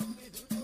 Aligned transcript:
Let 0.00 0.08
me 0.08 0.14
do 0.50 0.57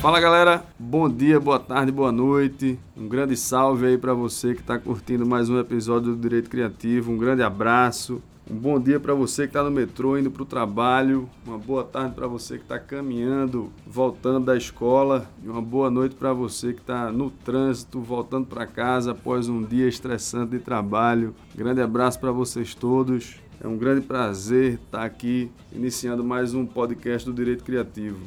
Fala 0.00 0.20
galera, 0.20 0.64
bom 0.78 1.08
dia, 1.10 1.38
boa 1.38 1.58
tarde, 1.58 1.92
boa 1.92 2.10
noite. 2.10 2.78
Um 2.96 3.06
grande 3.06 3.36
salve 3.36 3.84
aí 3.84 3.98
para 3.98 4.14
você 4.14 4.54
que 4.54 4.60
está 4.62 4.78
curtindo 4.78 5.26
mais 5.26 5.50
um 5.50 5.58
episódio 5.58 6.14
do 6.14 6.16
Direito 6.16 6.48
Criativo. 6.48 7.12
Um 7.12 7.18
grande 7.18 7.42
abraço. 7.42 8.22
Um 8.50 8.54
bom 8.54 8.80
dia 8.80 8.98
para 8.98 9.12
você 9.12 9.42
que 9.42 9.48
está 9.48 9.62
no 9.62 9.70
metrô 9.70 10.16
indo 10.16 10.30
para 10.30 10.42
o 10.42 10.46
trabalho. 10.46 11.28
Uma 11.46 11.58
boa 11.58 11.84
tarde 11.84 12.14
para 12.14 12.26
você 12.26 12.56
que 12.56 12.62
está 12.62 12.78
caminhando, 12.78 13.70
voltando 13.86 14.46
da 14.46 14.56
escola. 14.56 15.28
E 15.44 15.48
uma 15.48 15.60
boa 15.60 15.90
noite 15.90 16.14
para 16.14 16.32
você 16.32 16.72
que 16.72 16.80
está 16.80 17.12
no 17.12 17.30
trânsito, 17.30 18.00
voltando 18.00 18.46
para 18.46 18.66
casa 18.66 19.10
após 19.10 19.50
um 19.50 19.62
dia 19.62 19.86
estressante 19.86 20.52
de 20.52 20.60
trabalho. 20.60 21.34
Grande 21.54 21.82
abraço 21.82 22.18
para 22.18 22.32
vocês 22.32 22.74
todos. 22.74 23.36
É 23.60 23.66
um 23.66 23.76
grande 23.76 24.06
prazer 24.06 24.74
estar 24.74 25.02
aqui 25.04 25.50
iniciando 25.72 26.22
mais 26.22 26.54
um 26.54 26.64
podcast 26.64 27.28
do 27.28 27.34
Direito 27.34 27.64
Criativo. 27.64 28.20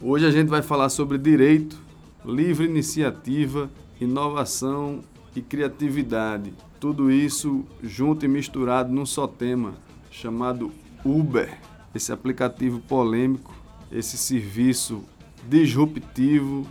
Hoje 0.00 0.24
a 0.24 0.30
gente 0.30 0.46
vai 0.46 0.62
falar 0.62 0.90
sobre 0.90 1.18
direito, 1.18 1.76
livre 2.24 2.66
iniciativa, 2.66 3.68
inovação 4.00 5.00
e 5.34 5.42
criatividade. 5.42 6.54
Tudo 6.78 7.10
isso 7.10 7.64
junto 7.82 8.24
e 8.24 8.28
misturado 8.28 8.92
num 8.92 9.04
só 9.04 9.26
tema, 9.26 9.74
chamado 10.08 10.70
Uber. 11.04 11.58
Esse 11.92 12.12
aplicativo 12.12 12.78
polêmico, 12.78 13.52
esse 13.90 14.16
serviço 14.16 15.02
disruptivo 15.48 16.64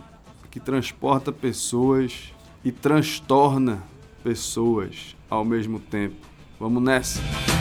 que 0.50 0.58
transporta 0.58 1.30
pessoas 1.30 2.32
e 2.64 2.72
transtorna 2.72 3.82
pessoas 4.24 5.14
ao 5.28 5.44
mesmo 5.44 5.78
tempo. 5.78 6.16
Vamos 6.58 6.82
nessa! 6.82 7.55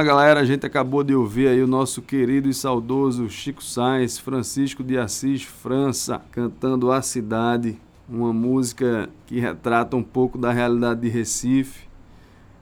Fala 0.00 0.08
galera, 0.08 0.40
a 0.40 0.44
gente 0.46 0.64
acabou 0.64 1.04
de 1.04 1.14
ouvir 1.14 1.48
aí 1.48 1.62
o 1.62 1.66
nosso 1.66 2.00
querido 2.00 2.48
e 2.48 2.54
saudoso 2.54 3.28
Chico 3.28 3.62
Sainz, 3.62 4.18
Francisco 4.18 4.82
de 4.82 4.96
Assis 4.96 5.42
França, 5.42 6.22
cantando 6.32 6.90
A 6.90 7.02
Cidade, 7.02 7.78
uma 8.08 8.32
música 8.32 9.10
que 9.26 9.38
retrata 9.38 9.98
um 9.98 10.02
pouco 10.02 10.38
da 10.38 10.50
realidade 10.52 11.02
de 11.02 11.10
Recife, 11.10 11.86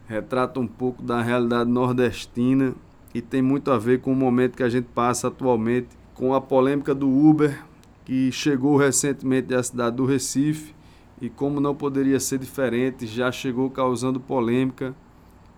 retrata 0.09 0.59
um 0.59 0.67
pouco 0.67 1.01
da 1.01 1.23
realidade 1.23 1.71
nordestina 1.71 2.75
e 3.15 3.23
tem 3.23 3.41
muito 3.41 3.71
a 3.71 3.79
ver 3.79 4.01
com 4.01 4.11
o 4.11 4.17
momento 4.17 4.57
que 4.57 4.65
a 4.65 4.69
gente 4.69 4.89
passa 4.93 5.29
atualmente 5.29 5.91
com 6.15 6.35
a 6.35 6.41
polêmica 6.41 6.93
do 6.93 7.09
Uber, 7.09 7.65
que 8.05 8.33
chegou 8.33 8.77
recentemente 8.77 9.55
à 9.55 9.63
cidade 9.63 9.95
do 9.95 10.05
Recife 10.05 10.75
e 11.23 11.31
como 11.31 11.61
não 11.61 11.73
poderia 11.73 12.19
ser 12.19 12.41
diferente, 12.41 13.07
já 13.07 13.31
chegou 13.31 13.71
causando 13.71 14.19
polêmica 14.19 14.93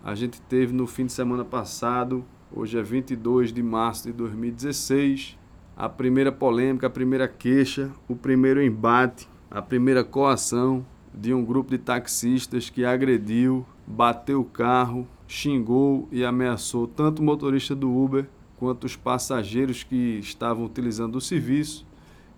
a 0.03 0.15
gente 0.15 0.41
teve 0.41 0.73
no 0.73 0.87
fim 0.87 1.05
de 1.05 1.11
semana 1.11 1.45
passado, 1.45 2.25
hoje 2.51 2.77
é 2.77 2.81
22 2.81 3.53
de 3.53 3.61
março 3.61 4.07
de 4.07 4.13
2016, 4.13 5.37
a 5.77 5.87
primeira 5.87 6.31
polêmica, 6.31 6.87
a 6.87 6.89
primeira 6.89 7.27
queixa, 7.27 7.91
o 8.07 8.15
primeiro 8.15 8.61
embate, 8.61 9.27
a 9.49 9.61
primeira 9.61 10.03
coação 10.03 10.85
de 11.13 11.33
um 11.33 11.43
grupo 11.43 11.69
de 11.71 11.77
taxistas 11.77 12.69
que 12.69 12.83
agrediu, 12.83 13.65
bateu 13.85 14.41
o 14.41 14.45
carro, 14.45 15.07
xingou 15.27 16.07
e 16.11 16.25
ameaçou 16.25 16.87
tanto 16.87 17.21
o 17.21 17.25
motorista 17.25 17.75
do 17.75 17.95
Uber 17.95 18.27
quanto 18.57 18.85
os 18.85 18.95
passageiros 18.95 19.83
que 19.83 20.19
estavam 20.19 20.65
utilizando 20.65 21.15
o 21.15 21.21
serviço. 21.21 21.85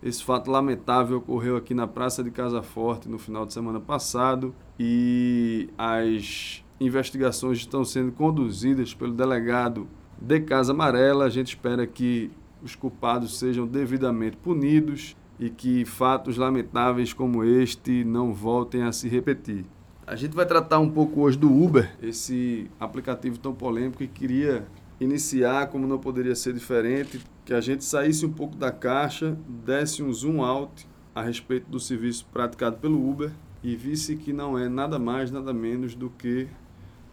Esse 0.02 0.24
fato 0.24 0.52
lamentável 0.52 1.18
ocorreu 1.18 1.56
aqui 1.56 1.74
na 1.74 1.88
Praça 1.88 2.24
de 2.24 2.32
Casa 2.32 2.62
Forte 2.62 3.08
no 3.08 3.18
final 3.18 3.46
de 3.46 3.54
semana 3.54 3.80
passado 3.80 4.54
e 4.78 5.70
as 5.78 6.63
investigações 6.80 7.60
estão 7.60 7.84
sendo 7.86 8.12
conduzidas 8.12 8.94
pelo 8.94 9.14
delegado 9.14 9.88
de 10.20 10.40
Casa 10.40 10.72
Amarela. 10.72 11.26
A 11.26 11.30
gente 11.30 11.50
espera 11.50 11.86
que 11.86 12.32
os 12.62 12.76
culpados 12.76 13.38
sejam 13.38 13.68
devidamente 13.68 14.38
punidos 14.38 15.16
e 15.40 15.50
que 15.50 15.86
fatos 15.86 16.38
lamentáveis 16.38 17.12
como 17.14 17.44
este 17.44 18.04
não 18.04 18.34
voltem 18.34 18.84
a 18.84 18.92
se 18.92 19.08
repetir. 19.08 19.66
A 20.06 20.16
gente 20.16 20.36
vai 20.36 20.46
tratar 20.46 20.80
um 20.80 20.90
pouco 20.90 21.22
hoje 21.22 21.38
do 21.38 21.52
Uber, 21.52 21.94
esse 22.02 22.70
aplicativo 22.80 23.38
tão 23.38 23.54
polêmico 23.54 24.04
e 24.04 24.08
queria 24.08 24.66
iniciar, 25.00 25.68
como 25.68 25.88
não 25.88 25.98
poderia 25.98 26.36
ser 26.36 26.54
diferente, 26.54 27.22
que 27.46 27.54
a 27.54 27.62
gente 27.62 27.84
saísse 27.84 28.26
um 28.26 28.32
pouco 28.32 28.56
da 28.56 28.72
caixa, 28.72 29.38
desse 29.48 30.04
um 30.04 30.12
zoom 30.12 30.44
out 30.44 30.88
a 31.16 31.22
respeito 31.22 31.70
do 31.70 31.80
serviço 31.80 32.26
praticado 32.32 32.78
pelo 32.78 33.10
Uber 33.10 33.32
e 33.64 33.76
visse 33.76 34.16
que 34.16 34.34
não 34.34 34.58
é 34.58 34.68
nada 34.68 35.00
mais, 35.00 35.32
nada 35.32 35.54
menos 35.54 35.96
do 35.96 36.10
que 36.10 36.48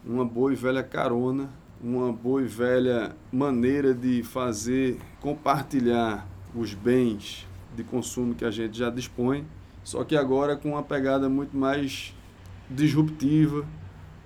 uma 0.05 0.25
boa 0.25 0.53
e 0.53 0.57
velha 0.57 0.83
carona, 0.83 1.51
uma 1.83 2.13
boa 2.13 2.43
e 2.43 2.47
velha 2.47 3.15
maneira 3.33 3.95
de 3.95 4.23
fazer 4.23 4.99
compartilhar 5.21 6.27
os 6.55 6.75
bens 6.75 7.47
de 7.75 7.85
consumo 7.85 8.35
que 8.35 8.45
a 8.45 8.51
gente 8.51 8.77
já 8.77 8.91
dispõe, 8.91 9.47
só 9.85 10.05
que 10.05 10.17
agora 10.17 10.57
com 10.57 10.71
uma 10.71 10.83
pegada 10.83 11.29
muito 11.29 11.57
mais 11.57 12.15
disruptiva, 12.69 13.65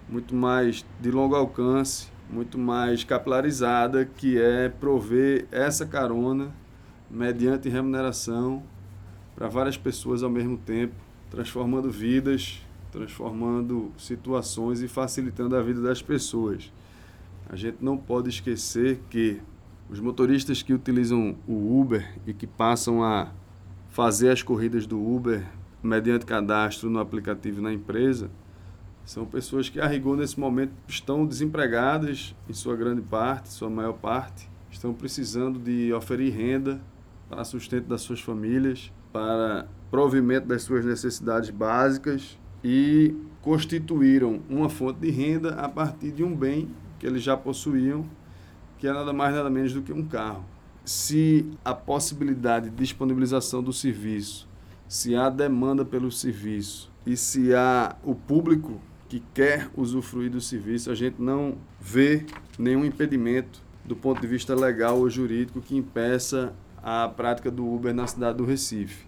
muito 0.08 0.34
mais 0.34 0.84
de 1.00 1.10
longo 1.10 1.34
alcance, 1.34 2.08
muito 2.30 2.58
mais 2.58 3.04
capilarizada, 3.04 4.04
que 4.04 4.38
é 4.38 4.68
prover 4.68 5.46
essa 5.52 5.86
carona 5.86 6.52
mediante 7.10 7.68
remuneração 7.68 8.62
para 9.34 9.48
várias 9.48 9.76
pessoas 9.76 10.22
ao 10.22 10.30
mesmo 10.30 10.56
tempo, 10.56 10.94
transformando 11.30 11.90
vidas, 11.90 12.63
transformando 12.94 13.90
situações 13.98 14.80
e 14.80 14.86
facilitando 14.86 15.56
a 15.56 15.62
vida 15.62 15.80
das 15.80 16.00
pessoas. 16.00 16.72
A 17.48 17.56
gente 17.56 17.78
não 17.80 17.98
pode 17.98 18.28
esquecer 18.28 19.00
que 19.10 19.40
os 19.90 19.98
motoristas 19.98 20.62
que 20.62 20.72
utilizam 20.72 21.36
o 21.46 21.80
Uber 21.80 22.08
e 22.24 22.32
que 22.32 22.46
passam 22.46 23.02
a 23.02 23.32
fazer 23.88 24.30
as 24.30 24.44
corridas 24.44 24.86
do 24.86 25.04
Uber 25.04 25.44
mediante 25.82 26.24
cadastro 26.24 26.88
no 26.88 27.00
aplicativo 27.00 27.60
na 27.60 27.72
empresa, 27.72 28.30
são 29.04 29.26
pessoas 29.26 29.68
que, 29.68 29.80
a 29.80 29.86
rigor, 29.86 30.16
nesse 30.16 30.38
momento, 30.38 30.72
estão 30.86 31.26
desempregadas, 31.26 32.34
em 32.48 32.52
sua 32.52 32.76
grande 32.76 33.02
parte, 33.02 33.50
sua 33.50 33.68
maior 33.68 33.92
parte, 33.94 34.48
estão 34.70 34.94
precisando 34.94 35.58
de 35.58 35.92
oferir 35.92 36.32
renda 36.32 36.80
para 37.28 37.44
sustento 37.44 37.86
das 37.86 38.00
suas 38.00 38.20
famílias, 38.20 38.90
para 39.12 39.66
provimento 39.90 40.46
das 40.46 40.62
suas 40.62 40.84
necessidades 40.84 41.50
básicas 41.50 42.38
e 42.64 43.14
constituíram 43.42 44.40
uma 44.48 44.70
fonte 44.70 45.00
de 45.00 45.10
renda 45.10 45.50
a 45.56 45.68
partir 45.68 46.10
de 46.10 46.24
um 46.24 46.34
bem 46.34 46.70
que 46.98 47.06
eles 47.06 47.22
já 47.22 47.36
possuíam, 47.36 48.06
que 48.78 48.88
é 48.88 48.92
nada 48.92 49.12
mais 49.12 49.34
nada 49.34 49.50
menos 49.50 49.74
do 49.74 49.82
que 49.82 49.92
um 49.92 50.02
carro. 50.02 50.42
Se 50.82 51.46
a 51.62 51.74
possibilidade 51.74 52.70
de 52.70 52.76
disponibilização 52.76 53.62
do 53.62 53.72
serviço, 53.72 54.48
se 54.88 55.14
há 55.14 55.28
demanda 55.28 55.84
pelo 55.84 56.10
serviço 56.10 56.90
e 57.06 57.16
se 57.16 57.54
há 57.54 57.96
o 58.02 58.14
público 58.14 58.80
que 59.08 59.22
quer 59.34 59.68
usufruir 59.76 60.30
do 60.30 60.40
serviço, 60.40 60.90
a 60.90 60.94
gente 60.94 61.20
não 61.20 61.56
vê 61.78 62.24
nenhum 62.58 62.84
impedimento 62.84 63.62
do 63.84 63.94
ponto 63.94 64.20
de 64.20 64.26
vista 64.26 64.54
legal 64.54 64.98
ou 64.98 65.10
jurídico 65.10 65.60
que 65.60 65.76
impeça 65.76 66.54
a 66.82 67.08
prática 67.08 67.50
do 67.50 67.66
Uber 67.70 67.94
na 67.94 68.06
cidade 68.06 68.38
do 68.38 68.44
Recife. 68.44 69.06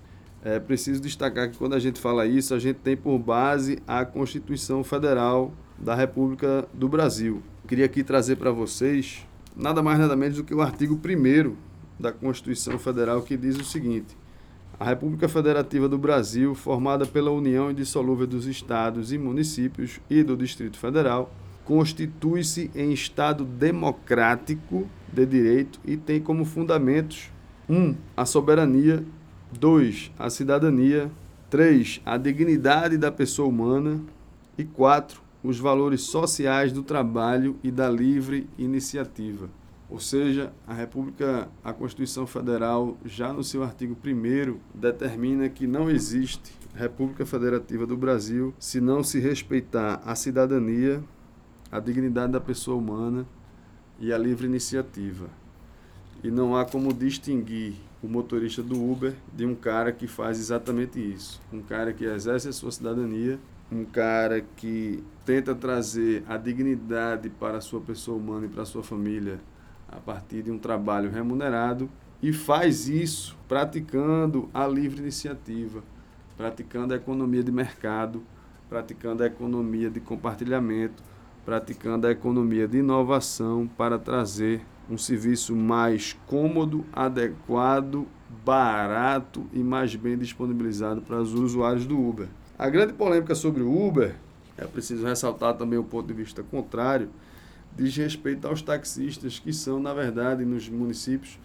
É 0.48 0.60
preciso 0.60 1.02
destacar 1.02 1.50
que 1.50 1.58
quando 1.58 1.75
a 1.75 1.78
gente 1.81 2.00
fala 2.00 2.25
isso, 2.25 2.54
a 2.54 2.58
gente 2.60 2.76
tem 2.76 2.96
por 2.96 3.19
base 3.19 3.81
a 3.84 4.04
Constituição 4.04 4.84
Federal 4.84 5.52
da 5.76 5.93
República 5.93 6.69
do 6.72 6.88
Brasil. 6.88 7.43
queria 7.66 7.87
aqui 7.87 8.04
trazer 8.04 8.37
para 8.37 8.52
vocês 8.52 9.26
nada 9.56 9.82
mais 9.82 9.98
nada 9.98 10.14
menos 10.14 10.37
do 10.37 10.44
que 10.44 10.54
o 10.54 10.62
artigo 10.62 10.94
1 11.04 11.52
da 11.98 12.12
Constituição 12.12 12.78
Federal 12.78 13.22
que 13.22 13.37
diz 13.37 13.56
o 13.56 13.64
seguinte: 13.64 14.16
A 14.78 14.84
República 14.84 15.28
Federativa 15.28 15.88
do 15.88 15.98
Brasil, 15.98 16.54
formada 16.54 17.04
pela 17.04 17.32
união 17.32 17.72
indissolúvel 17.72 18.28
dos 18.28 18.46
estados 18.46 19.12
e 19.12 19.19
municípios 19.19 19.99
e 20.08 20.22
do 20.22 20.37
Distrito 20.37 20.78
Federal, 20.78 21.34
constitui-se 21.64 22.70
em 22.72 22.92
Estado 22.92 23.44
democrático 23.44 24.87
de 25.12 25.26
direito 25.26 25.81
e 25.84 25.96
tem 25.96 26.20
como 26.20 26.44
fundamentos 26.44 27.32
1. 27.69 27.75
Um, 27.76 27.96
a 28.16 28.25
soberania 28.25 29.04
2. 29.52 30.12
A 30.19 30.31
cidadania. 30.31 31.10
3. 31.50 32.00
A 32.04 32.16
dignidade 32.16 32.98
da 32.98 33.12
pessoa 33.12 33.48
humana. 33.48 34.00
E 34.58 34.64
4. 34.64 35.20
Os 35.43 35.58
valores 35.58 36.02
sociais 36.02 36.72
do 36.72 36.82
trabalho 36.82 37.56
e 37.62 37.70
da 37.70 37.88
livre 37.88 38.48
iniciativa. 38.58 39.48
Ou 39.88 40.00
seja, 40.00 40.52
a 40.66 40.75
República, 40.75 41.48
a 41.62 41.72
Constituição 41.72 42.26
Federal, 42.26 42.96
já 43.04 43.32
no 43.32 43.44
seu 43.44 43.62
artigo 43.62 43.96
1 44.04 44.56
determina 44.75 45.49
que 45.49 45.66
não 45.66 45.88
existe 45.88 46.52
República 46.75 47.25
Federativa 47.25 47.87
do 47.87 47.96
Brasil 47.96 48.52
se 48.58 48.81
não 48.81 49.04
se 49.04 49.20
respeitar 49.20 50.02
a 50.04 50.16
cidadania, 50.16 51.02
a 51.70 51.78
dignidade 51.78 52.32
da 52.32 52.40
pessoa 52.40 52.76
humana 52.76 53.25
e 54.00 54.12
a 54.12 54.19
livre 54.19 54.46
iniciativa. 54.46 55.28
E 56.22 56.31
não 56.31 56.56
há 56.56 56.64
como 56.64 56.92
distinguir 56.92 57.75
o 58.06 58.08
motorista 58.08 58.62
do 58.62 58.80
Uber 58.80 59.14
de 59.34 59.44
um 59.44 59.54
cara 59.54 59.90
que 59.90 60.06
faz 60.06 60.38
exatamente 60.38 61.00
isso. 61.00 61.42
Um 61.52 61.60
cara 61.60 61.92
que 61.92 62.04
exerce 62.04 62.48
a 62.48 62.52
sua 62.52 62.70
cidadania, 62.70 63.38
um 63.70 63.84
cara 63.84 64.44
que 64.56 65.02
tenta 65.24 65.56
trazer 65.56 66.22
a 66.28 66.36
dignidade 66.36 67.28
para 67.28 67.58
a 67.58 67.60
sua 67.60 67.80
pessoa 67.80 68.16
humana 68.16 68.46
e 68.46 68.48
para 68.48 68.62
a 68.62 68.66
sua 68.66 68.84
família 68.84 69.40
a 69.88 69.96
partir 69.96 70.42
de 70.42 70.52
um 70.52 70.58
trabalho 70.58 71.10
remunerado 71.10 71.90
e 72.22 72.32
faz 72.32 72.88
isso 72.88 73.36
praticando 73.48 74.48
a 74.54 74.66
livre 74.68 75.00
iniciativa, 75.00 75.82
praticando 76.36 76.94
a 76.94 76.96
economia 76.96 77.42
de 77.42 77.50
mercado, 77.50 78.22
praticando 78.68 79.24
a 79.24 79.26
economia 79.26 79.90
de 79.90 79.98
compartilhamento, 79.98 81.02
praticando 81.44 82.06
a 82.06 82.12
economia 82.12 82.68
de 82.68 82.78
inovação 82.78 83.68
para 83.76 83.98
trazer 83.98 84.64
um 84.90 84.96
serviço 84.96 85.54
mais 85.54 86.16
cômodo, 86.26 86.84
adequado, 86.92 88.06
barato 88.44 89.46
e 89.52 89.58
mais 89.58 89.94
bem 89.96 90.16
disponibilizado 90.16 91.02
para 91.02 91.20
os 91.20 91.34
usuários 91.34 91.86
do 91.86 91.98
Uber. 91.98 92.28
A 92.58 92.68
grande 92.70 92.92
polêmica 92.92 93.34
sobre 93.34 93.62
o 93.62 93.86
Uber, 93.86 94.14
é 94.56 94.64
preciso 94.64 95.04
ressaltar 95.04 95.54
também 95.54 95.78
o 95.78 95.84
ponto 95.84 96.06
de 96.06 96.14
vista 96.14 96.42
contrário, 96.42 97.10
diz 97.76 97.94
respeito 97.96 98.46
aos 98.46 98.62
taxistas 98.62 99.38
que 99.38 99.52
são, 99.52 99.78
na 99.80 99.92
verdade, 99.92 100.44
nos 100.44 100.68
municípios 100.68 101.38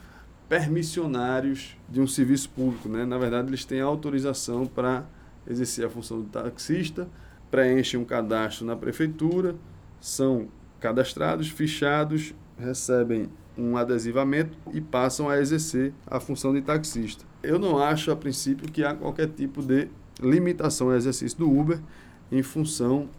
permissionários 0.48 1.76
de 1.90 2.00
um 2.00 2.08
serviço 2.08 2.50
público. 2.50 2.88
Né? 2.88 3.06
Na 3.06 3.18
verdade, 3.18 3.50
eles 3.50 3.66
têm 3.66 3.82
autorização 3.82 4.66
para 4.66 5.06
exercer 5.48 5.86
a 5.86 5.90
função 5.90 6.22
do 6.22 6.28
taxista, 6.28 7.08
preenchem 7.50 8.00
um 8.00 8.06
cadastro 8.06 8.66
na 8.66 8.76
prefeitura, 8.76 9.56
são 10.00 10.48
cadastrados, 10.80 11.50
fichados 11.50 12.34
recebem 12.62 13.28
um 13.58 13.76
adesivamento 13.76 14.58
e 14.74 14.80
passam 14.80 15.30
a 15.30 15.40
exercer 15.40 15.94
a 16.08 16.20
função 16.20 16.54
de 16.54 16.62
taxista. 16.62 17.26
Eu 17.44 17.60
não 17.60 17.78
acho, 17.78 18.12
a 18.12 18.16
princípio, 18.16 18.72
que 18.72 18.84
há 18.84 18.94
qualquer 18.94 19.28
tipo 19.28 19.62
de 19.62 19.88
limitação 20.22 20.90
ao 20.90 20.96
exercício 20.96 21.38
do 21.38 21.52
Uber 21.52 21.80
em 22.32 22.42
função 22.42 23.10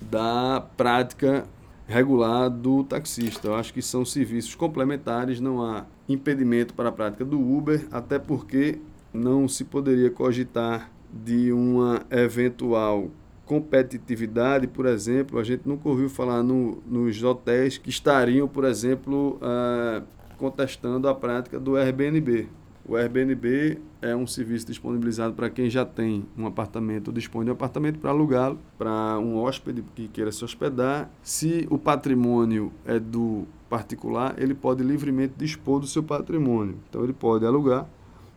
da 0.00 0.66
prática 0.76 1.44
regular 1.86 2.48
do 2.48 2.84
taxista. 2.84 3.48
Eu 3.48 3.54
acho 3.54 3.74
que 3.74 3.82
são 3.82 4.04
serviços 4.04 4.54
complementares, 4.54 5.40
não 5.40 5.62
há 5.62 5.84
impedimento 6.08 6.74
para 6.74 6.88
a 6.88 6.92
prática 6.92 7.24
do 7.24 7.38
Uber, 7.38 7.86
até 7.90 8.18
porque 8.18 8.78
não 9.12 9.46
se 9.46 9.64
poderia 9.64 10.10
cogitar 10.10 10.90
de 11.12 11.52
uma 11.52 12.02
eventual 12.10 13.10
competitividade, 13.52 14.66
por 14.66 14.86
exemplo, 14.86 15.38
a 15.38 15.44
gente 15.44 15.68
nunca 15.68 15.86
ouviu 15.86 16.08
falar 16.08 16.42
no, 16.42 16.82
nos 16.86 17.22
hotéis 17.22 17.76
que 17.76 17.90
estariam, 17.90 18.48
por 18.48 18.64
exemplo, 18.64 19.38
uh, 19.42 20.02
contestando 20.38 21.06
a 21.06 21.14
prática 21.14 21.60
do 21.60 21.76
Airbnb. 21.76 22.48
O 22.88 22.96
Airbnb 22.96 23.78
é 24.00 24.16
um 24.16 24.26
serviço 24.26 24.66
disponibilizado 24.66 25.34
para 25.34 25.50
quem 25.50 25.68
já 25.68 25.84
tem 25.84 26.24
um 26.34 26.46
apartamento 26.46 27.08
ou 27.08 27.12
dispõe 27.12 27.44
de 27.44 27.50
um 27.50 27.52
apartamento 27.52 27.98
para 27.98 28.08
alugá-lo 28.08 28.58
para 28.78 29.18
um 29.18 29.36
hóspede 29.36 29.84
que 29.94 30.08
queira 30.08 30.32
se 30.32 30.42
hospedar. 30.42 31.10
Se 31.22 31.66
o 31.68 31.76
patrimônio 31.76 32.72
é 32.86 32.98
do 32.98 33.44
particular, 33.68 34.34
ele 34.38 34.54
pode 34.54 34.82
livremente 34.82 35.34
dispor 35.36 35.78
do 35.78 35.86
seu 35.86 36.02
patrimônio. 36.02 36.78
Então, 36.88 37.04
ele 37.04 37.12
pode 37.12 37.44
alugar 37.44 37.86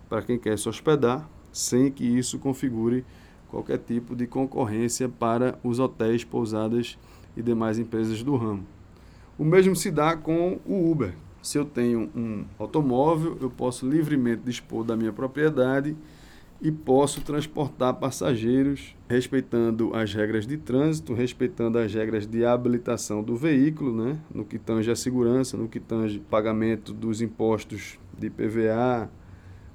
para 0.09 0.21
quem 0.21 0.37
quer 0.37 0.59
se 0.59 0.67
hospedar, 0.67 1.25
sem 1.53 1.89
que 1.89 2.03
isso 2.03 2.37
configure 2.37 3.05
qualquer 3.49 3.77
tipo 3.77 4.15
de 4.15 4.27
concorrência 4.27 5.07
para 5.07 5.57
os 5.63 5.79
hotéis, 5.79 6.23
pousadas 6.23 6.97
e 7.35 7.41
demais 7.41 7.79
empresas 7.79 8.21
do 8.23 8.35
ramo. 8.35 8.65
O 9.37 9.43
mesmo 9.43 9.75
se 9.75 9.91
dá 9.91 10.15
com 10.15 10.59
o 10.65 10.91
Uber. 10.91 11.13
Se 11.41 11.57
eu 11.57 11.65
tenho 11.65 12.09
um 12.15 12.45
automóvel, 12.57 13.37
eu 13.41 13.49
posso 13.49 13.87
livremente 13.87 14.41
dispor 14.43 14.83
da 14.83 14.95
minha 14.95 15.13
propriedade 15.13 15.95
e 16.61 16.71
posso 16.71 17.21
transportar 17.21 17.93
passageiros 17.95 18.95
respeitando 19.07 19.93
as 19.93 20.13
regras 20.13 20.47
de 20.47 20.57
trânsito, 20.57 21.13
respeitando 21.13 21.77
as 21.77 21.93
regras 21.93 22.25
de 22.25 22.45
habilitação 22.45 23.21
do 23.21 23.35
veículo, 23.35 24.05
né? 24.05 24.17
no 24.33 24.45
que 24.45 24.57
tange 24.57 24.89
a 24.89 24.95
segurança, 24.95 25.57
no 25.57 25.67
que 25.67 25.79
tange 25.79 26.19
pagamento 26.19 26.93
dos 26.93 27.21
impostos 27.21 27.99
de 28.17 28.29
PVA, 28.29 29.09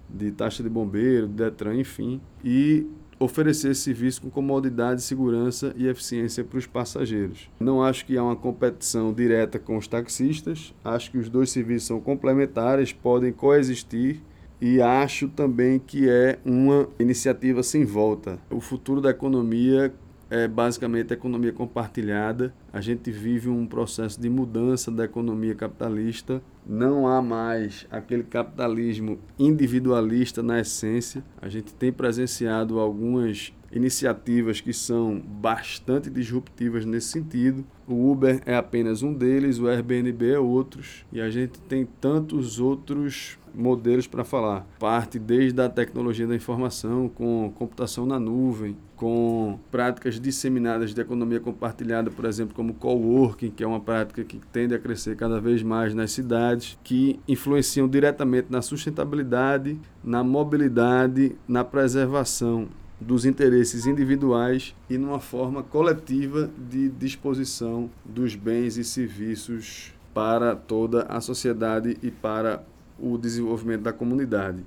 de 0.08 0.32
taxa 0.32 0.62
de 0.62 0.68
bombeiro, 0.68 1.28
de 1.28 1.34
Detran, 1.34 1.76
enfim, 1.76 2.20
e 2.44 2.86
oferecer 3.20 3.76
serviço 3.76 4.22
com 4.22 4.30
comodidade, 4.30 5.02
segurança 5.02 5.74
e 5.76 5.86
eficiência 5.86 6.42
para 6.42 6.58
os 6.58 6.66
passageiros. 6.66 7.50
Não 7.60 7.84
acho 7.84 8.06
que 8.06 8.16
há 8.16 8.24
uma 8.24 8.34
competição 8.34 9.12
direta 9.12 9.58
com 9.58 9.76
os 9.76 9.86
taxistas, 9.86 10.74
acho 10.82 11.10
que 11.10 11.18
os 11.18 11.28
dois 11.28 11.50
serviços 11.50 11.86
são 11.86 12.00
complementares, 12.00 12.94
podem 12.94 13.30
coexistir 13.30 14.22
e 14.58 14.80
acho 14.80 15.28
também 15.28 15.78
que 15.78 16.08
é 16.08 16.38
uma 16.44 16.88
iniciativa 16.98 17.62
sem 17.62 17.84
volta. 17.84 18.38
O 18.50 18.60
futuro 18.60 19.02
da 19.02 19.10
economia 19.10 19.92
é 20.30 20.46
basicamente 20.46 21.12
a 21.12 21.16
economia 21.16 21.52
compartilhada. 21.52 22.54
A 22.72 22.80
gente 22.80 23.10
vive 23.10 23.48
um 23.48 23.66
processo 23.66 24.20
de 24.20 24.30
mudança 24.30 24.90
da 24.90 25.04
economia 25.04 25.54
capitalista. 25.56 26.40
Não 26.64 27.08
há 27.08 27.20
mais 27.20 27.86
aquele 27.90 28.22
capitalismo 28.22 29.18
individualista 29.36 30.40
na 30.42 30.60
essência. 30.60 31.24
A 31.42 31.48
gente 31.48 31.74
tem 31.74 31.92
presenciado 31.92 32.78
algumas 32.78 33.52
iniciativas 33.72 34.60
que 34.60 34.72
são 34.72 35.20
bastante 35.20 36.10
disruptivas 36.10 36.84
nesse 36.84 37.08
sentido. 37.08 37.64
O 37.86 38.10
Uber 38.10 38.40
é 38.46 38.54
apenas 38.54 39.02
um 39.02 39.12
deles, 39.12 39.58
o 39.58 39.68
Airbnb 39.68 40.30
é 40.30 40.38
outros, 40.38 41.04
e 41.12 41.20
a 41.20 41.28
gente 41.30 41.60
tem 41.62 41.86
tantos 42.00 42.60
outros 42.60 43.38
modelos 43.52 44.06
para 44.06 44.22
falar. 44.22 44.66
Parte 44.78 45.18
desde 45.18 45.60
a 45.60 45.68
tecnologia 45.68 46.26
da 46.26 46.36
informação, 46.36 47.08
com 47.08 47.52
computação 47.56 48.06
na 48.06 48.18
nuvem, 48.18 48.76
com 48.94 49.58
práticas 49.70 50.20
disseminadas 50.20 50.94
de 50.94 51.00
economia 51.00 51.40
compartilhada, 51.40 52.10
por 52.10 52.26
exemplo, 52.26 52.54
como 52.54 52.74
coworking, 52.74 53.50
que 53.50 53.64
é 53.64 53.66
uma 53.66 53.80
prática 53.80 54.22
que 54.22 54.38
tende 54.52 54.74
a 54.74 54.78
crescer 54.78 55.16
cada 55.16 55.40
vez 55.40 55.62
mais 55.62 55.94
nas 55.94 56.12
cidades, 56.12 56.78
que 56.84 57.18
influenciam 57.26 57.88
diretamente 57.88 58.48
na 58.50 58.62
sustentabilidade, 58.62 59.80
na 60.04 60.22
mobilidade, 60.22 61.34
na 61.48 61.64
preservação 61.64 62.68
dos 63.00 63.24
interesses 63.24 63.86
individuais 63.86 64.74
e 64.88 64.98
numa 64.98 65.18
forma 65.18 65.62
coletiva 65.62 66.50
de 66.70 66.90
disposição 66.90 67.88
dos 68.04 68.34
bens 68.34 68.76
e 68.76 68.84
serviços 68.84 69.94
para 70.12 70.54
toda 70.54 71.02
a 71.02 71.20
sociedade 71.20 71.96
e 72.02 72.10
para 72.10 72.62
o 72.98 73.16
desenvolvimento 73.16 73.82
da 73.82 73.92
comunidade. 73.92 74.64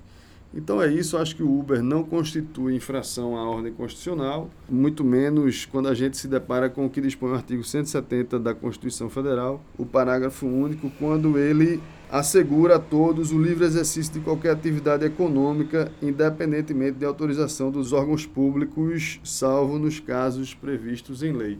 Então 0.55 0.79
é 0.81 0.91
isso, 0.91 1.17
acho 1.17 1.35
que 1.35 1.41
o 1.41 1.59
Uber 1.59 1.81
não 1.81 2.03
constitui 2.03 2.75
infração 2.75 3.35
à 3.35 3.49
ordem 3.49 3.73
constitucional, 3.73 4.51
muito 4.69 5.03
menos 5.03 5.65
quando 5.65 5.87
a 5.87 5.95
gente 5.95 6.15
se 6.15 6.27
depara 6.27 6.69
com 6.69 6.85
o 6.85 6.89
que 6.89 7.01
dispõe 7.01 7.31
o 7.31 7.35
artigo 7.35 7.63
170 7.63 8.39
da 8.39 8.53
Constituição 8.53 9.09
Federal, 9.09 9.63
o 9.77 9.85
parágrafo 9.85 10.45
único, 10.45 10.91
quando 10.99 11.39
ele 11.39 11.81
assegura 12.13 12.75
a 12.75 12.79
todos 12.79 13.31
o 13.31 13.41
livre 13.41 13.65
exercício 13.65 14.13
de 14.13 14.19
qualquer 14.19 14.51
atividade 14.51 15.03
econômica, 15.03 15.91
independentemente 15.99 16.99
de 16.99 17.05
autorização 17.05 17.71
dos 17.71 17.91
órgãos 17.91 18.23
públicos, 18.23 19.19
salvo 19.23 19.79
nos 19.79 19.99
casos 19.99 20.53
previstos 20.53 21.23
em 21.23 21.31
lei. 21.31 21.57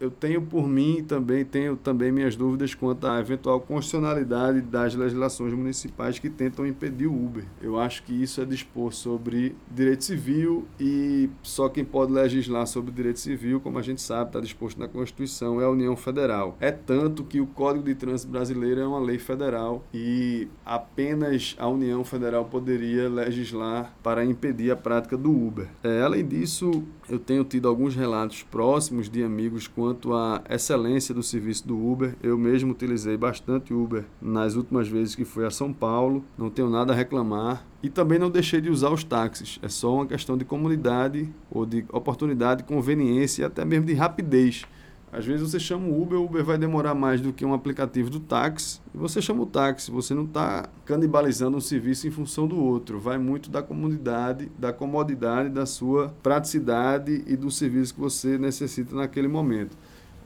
Eu 0.00 0.10
tenho 0.10 0.42
por 0.42 0.68
mim 0.68 1.04
também 1.06 1.44
tenho 1.44 1.76
também 1.76 2.12
minhas 2.12 2.36
dúvidas 2.36 2.74
quanto 2.74 3.06
à 3.06 3.20
eventual 3.20 3.60
constitucionalidade 3.60 4.60
das 4.60 4.94
legislações 4.94 5.52
municipais 5.52 6.18
que 6.18 6.30
tentam 6.30 6.66
impedir 6.66 7.06
o 7.06 7.14
Uber. 7.14 7.44
Eu 7.60 7.78
acho 7.78 8.02
que 8.02 8.12
isso 8.12 8.40
é 8.40 8.44
dispor 8.44 8.92
sobre 8.92 9.54
direito 9.70 10.04
civil 10.04 10.66
e 10.78 11.28
só 11.42 11.68
quem 11.68 11.84
pode 11.84 12.12
legislar 12.12 12.66
sobre 12.66 12.92
direito 12.92 13.18
civil, 13.18 13.60
como 13.60 13.78
a 13.78 13.82
gente 13.82 14.00
sabe, 14.00 14.30
está 14.30 14.40
disposto 14.40 14.78
na 14.78 14.88
Constituição, 14.88 15.60
é 15.60 15.64
a 15.64 15.70
União 15.70 15.96
Federal. 15.96 16.56
É 16.60 16.70
tanto 16.70 17.24
que 17.24 17.40
o 17.40 17.46
Código 17.46 17.84
de 17.84 17.94
Trânsito 17.94 18.30
Brasileiro 18.30 18.80
é 18.80 18.86
uma 18.86 19.00
lei 19.00 19.18
federal 19.18 19.84
e 19.92 20.48
apenas 20.64 21.56
a 21.58 21.68
União 21.68 22.04
Federal 22.04 22.44
poderia 22.44 23.08
legislar 23.08 23.94
para 24.02 24.24
impedir 24.24 24.70
a 24.70 24.76
prática 24.76 25.16
do 25.16 25.30
Uber. 25.30 25.68
É, 25.82 26.02
além 26.02 26.26
disso, 26.26 26.84
eu 27.08 27.18
tenho 27.18 27.44
tido 27.44 27.68
alguns 27.68 27.94
relatos 27.94 28.42
próximos 28.42 29.08
de 29.08 29.22
amigos 29.22 29.66
quanto 29.66 30.12
à 30.14 30.42
excelência 30.48 31.14
do 31.14 31.22
serviço 31.22 31.66
do 31.66 31.76
Uber. 31.76 32.14
Eu 32.22 32.36
mesmo 32.36 32.72
utilizei 32.72 33.16
bastante 33.16 33.72
Uber 33.72 34.04
nas 34.20 34.54
últimas 34.54 34.88
vezes 34.88 35.14
que 35.14 35.24
fui 35.24 35.46
a 35.46 35.50
São 35.50 35.72
Paulo, 35.72 36.24
não 36.36 36.50
tenho 36.50 36.68
nada 36.68 36.92
a 36.92 36.96
reclamar. 36.96 37.66
E 37.82 37.88
também 37.88 38.18
não 38.18 38.30
deixei 38.30 38.60
de 38.60 38.68
usar 38.68 38.90
os 38.90 39.04
táxis. 39.04 39.58
É 39.62 39.68
só 39.68 39.94
uma 39.94 40.06
questão 40.06 40.36
de 40.36 40.44
comunidade 40.44 41.28
ou 41.50 41.64
de 41.64 41.84
oportunidade, 41.92 42.64
conveniência 42.64 43.42
e 43.42 43.44
até 43.44 43.64
mesmo 43.64 43.86
de 43.86 43.94
rapidez. 43.94 44.64
Às 45.10 45.24
vezes 45.24 45.50
você 45.50 45.58
chama 45.58 45.88
o 45.88 46.02
Uber, 46.02 46.18
o 46.18 46.24
Uber 46.24 46.44
vai 46.44 46.58
demorar 46.58 46.94
mais 46.94 47.20
do 47.20 47.32
que 47.32 47.44
um 47.44 47.54
aplicativo 47.54 48.10
do 48.10 48.20
táxi, 48.20 48.80
e 48.94 48.98
você 48.98 49.22
chama 49.22 49.42
o 49.42 49.46
táxi, 49.46 49.90
você 49.90 50.12
não 50.12 50.24
está 50.24 50.68
canibalizando 50.84 51.56
um 51.56 51.60
serviço 51.60 52.06
em 52.06 52.10
função 52.10 52.46
do 52.46 52.62
outro. 52.62 53.00
Vai 53.00 53.16
muito 53.16 53.50
da 53.50 53.62
comunidade, 53.62 54.50
da 54.58 54.72
comodidade, 54.72 55.48
da 55.48 55.64
sua 55.64 56.14
praticidade 56.22 57.24
e 57.26 57.36
do 57.36 57.50
serviço 57.50 57.94
que 57.94 58.00
você 58.00 58.36
necessita 58.36 58.94
naquele 58.94 59.28
momento. 59.28 59.76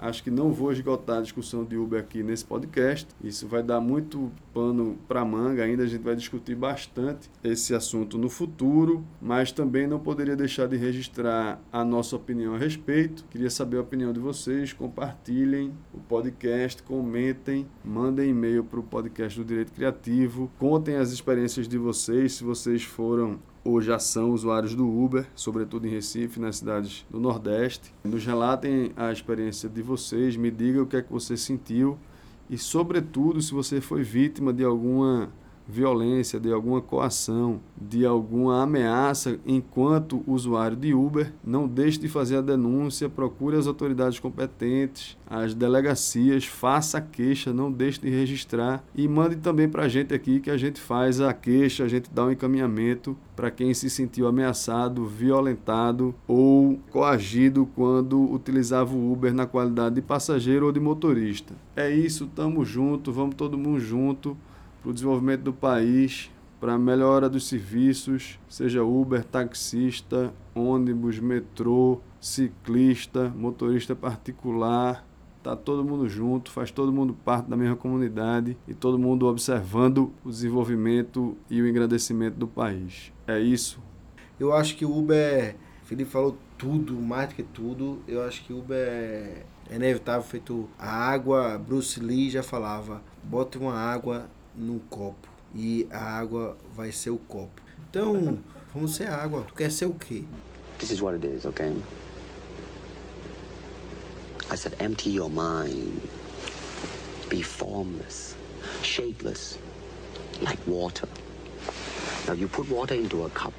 Acho 0.03 0.25
que 0.25 0.33
não 0.33 0.51
vou 0.51 0.73
esgotar 0.73 1.19
a 1.19 1.23
discussão 1.23 1.65
de 1.65 1.77
Uber 1.77 2.01
aqui 2.01 2.25
nesse 2.25 2.45
podcast. 2.45 3.07
Isso 3.23 3.47
vai 3.47 3.63
dar 3.63 3.81
muito 3.81 4.33
pano 4.53 4.99
para 5.07 5.25
manga. 5.25 5.63
Ainda 5.63 5.85
a 5.85 5.87
gente 5.87 6.03
vai 6.03 6.17
discutir 6.17 6.57
bastante 6.57 7.31
esse 7.45 7.73
assunto 7.73 8.19
no 8.19 8.29
futuro, 8.29 9.07
mas 9.21 9.53
também 9.53 9.87
não 9.87 10.01
poderia 10.01 10.35
deixar 10.35 10.67
de 10.67 10.77
registrar 10.77 11.63
a 11.71 11.85
nossa 11.85 12.17
opinião 12.17 12.57
a 12.57 12.59
respeito. 12.59 13.25
Queria 13.31 13.49
saber 13.49 13.77
a 13.77 13.83
opinião 13.83 14.13
de 14.13 14.19
vocês. 14.19 14.73
Compartilhem 14.73 15.73
o 15.95 15.99
podcast, 15.99 16.83
comentem, 16.83 17.65
mandem 17.85 18.31
e-mail 18.31 18.65
para 18.65 18.81
o 18.81 18.83
podcast 18.83 19.39
do 19.39 19.45
Direito 19.45 19.73
Criativo, 19.73 20.51
contem 20.59 20.97
as 20.97 21.13
experiências 21.13 21.69
de 21.69 21.79
vocês, 21.79 22.33
se 22.33 22.43
vocês 22.43 22.83
foram 22.83 23.39
ou 23.65 23.81
já 23.81 23.99
são 23.99 24.33
usuários 24.33 24.75
do 24.75 24.89
Uber, 24.89 25.27
sobretudo 25.35 25.87
em 25.87 25.91
Recife, 25.91 26.41
nas 26.41 26.57
cidades 26.57 27.07
do 27.09 27.21
Nordeste. 27.21 27.95
Nos 28.05 28.25
relatem 28.25 28.93
a 28.97 29.13
experiência 29.13 29.69
de 29.69 29.83
vocês, 29.83 30.37
me 30.37 30.51
diga 30.51 30.83
o 30.83 30.87
que 30.87 30.97
é 30.97 31.03
que 31.03 31.13
você 31.13 31.37
sentiu 31.37 31.99
e, 32.51 32.59
sobretudo, 32.59 33.41
se 33.41 33.53
você 33.53 33.81
foi 33.81 34.03
vítima 34.03 34.53
de 34.53 34.65
alguma 34.65 35.31
violência, 35.73 36.39
de 36.39 36.53
alguma 36.53 36.83
coação, 36.83 37.61
de 37.81 38.05
alguma 38.05 38.63
ameaça 38.63 39.39
enquanto 39.47 40.23
usuário 40.27 40.77
de 40.77 40.93
Uber, 40.93 41.33
não 41.43 41.67
deixe 41.67 41.99
de 41.99 42.09
fazer 42.09 42.37
a 42.37 42.43
denúncia, 42.43 43.09
procure 43.09 43.57
as 43.57 43.67
autoridades 43.67 44.19
competentes, 44.19 45.17
as 45.29 45.55
delegacias, 45.55 46.45
faça 46.45 46.99
a 46.99 47.01
queixa, 47.01 47.53
não 47.53 47.73
deixe 47.73 48.01
de 48.01 48.11
registrar 48.11 48.85
e 48.95 49.09
mande 49.09 49.37
também 49.37 49.69
para 49.69 49.85
a 49.85 49.89
gente 49.89 50.13
aqui 50.13 50.41
que 50.41 50.51
a 50.51 50.59
gente 50.59 50.79
faz 50.79 51.21
a 51.21 51.33
queixa, 51.33 51.85
a 51.85 51.89
gente 51.89 52.11
dá 52.13 52.27
um 52.27 52.31
encaminhamento 52.31 53.17
para 53.35 53.51
quem 53.51 53.73
se 53.73 53.89
sentiu 53.89 54.27
ameaçado, 54.27 55.07
violentado 55.07 56.15
ou 56.29 56.79
coagido 56.91 57.67
quando 57.75 58.31
utilizava 58.31 58.95
o 58.95 59.11
Uber 59.11 59.33
na 59.33 59.47
qualidade 59.47 59.95
de 59.95 60.03
passageiro 60.03 60.67
ou 60.67 60.73
de 60.73 60.81
motorista. 60.81 61.55
É 61.75 61.91
isso, 61.91 62.27
tamo 62.27 62.63
junto, 62.63 63.11
vamos 63.11 63.35
todo 63.35 63.57
mundo 63.57 63.81
junto 63.81 64.37
para 64.83 64.91
o 64.91 64.93
desenvolvimento 64.93 65.43
do 65.43 65.53
país, 65.53 66.31
para 66.61 66.75
a 66.75 66.79
melhora 66.79 67.31
dos 67.31 67.49
serviços, 67.49 68.39
seja 68.49 68.83
Uber, 68.83 69.25
taxista, 69.25 70.35
ônibus, 70.55 71.19
metrô, 71.21 72.01
ciclista, 72.21 73.29
motorista 73.31 73.95
particular. 73.95 75.07
Tá 75.43 75.57
todo 75.57 75.85
mundo 75.85 76.09
junto, 76.09 76.53
faz 76.53 76.71
todo 76.71 76.93
mundo 76.93 77.15
parte 77.15 77.49
da 77.49 77.57
mesma 77.57 77.75
comunidade 77.75 78.57
e 78.69 78.75
todo 78.75 78.97
mundo 78.97 79.27
observando 79.27 80.13
o 80.25 80.31
desenvolvimento 80.31 81.37
e 81.51 81.61
o 81.61 81.67
engrandecimento 81.67 82.37
do 82.37 82.47
país. 82.47 83.13
É 83.27 83.41
isso. 83.41 83.81
Eu 84.39 84.53
acho 84.53 84.77
que 84.77 84.85
o 84.85 84.97
Uber, 84.97 85.57
Felipe 85.83 86.11
falou 86.11 86.37
tudo, 86.57 86.95
mais 86.95 87.29
do 87.29 87.35
que 87.35 87.43
tudo. 87.43 88.01
Eu 88.07 88.23
acho 88.23 88.45
que 88.45 88.53
o 88.53 88.61
Uber 88.61 88.79
é 88.79 89.45
inevitável, 89.75 90.23
feito 90.23 90.69
a 90.79 90.89
água. 90.89 91.59
Bruce 91.59 91.99
Lee 91.99 92.31
já 92.31 92.43
falava: 92.43 93.03
bote 93.25 93.59
uma 93.59 93.75
água 93.75 94.31
num 94.55 94.79
copo 94.91 95.29
e 95.55 95.87
a 95.91 95.99
água 95.99 96.57
vai 96.75 96.93
ser 96.93 97.11
o 97.11 97.19
copo. 97.19 97.61
Então, 97.91 98.39
vamos 98.75 98.95
ser 98.95 99.09
água. 99.09 99.43
Tu 99.43 99.55
quer 99.55 99.71
ser 99.71 99.87
o 99.87 99.95
quê? 99.95 100.25
This 100.79 100.91
is 100.91 101.01
what 101.01 101.15
it 101.15 101.27
is, 101.27 101.45
okay? 101.47 101.75
I 104.51 104.57
said, 104.57 104.75
empty 104.81 105.11
your 105.11 105.31
mind. 105.31 106.01
Be 107.29 107.43
formless, 107.43 108.37
shapeless, 108.83 109.59
like 110.41 110.61
water. 110.67 111.09
Now, 112.27 112.35
you 112.35 112.49
put 112.49 112.69
water 112.69 112.95
into 112.95 113.25
a 113.25 113.31
cup, 113.31 113.55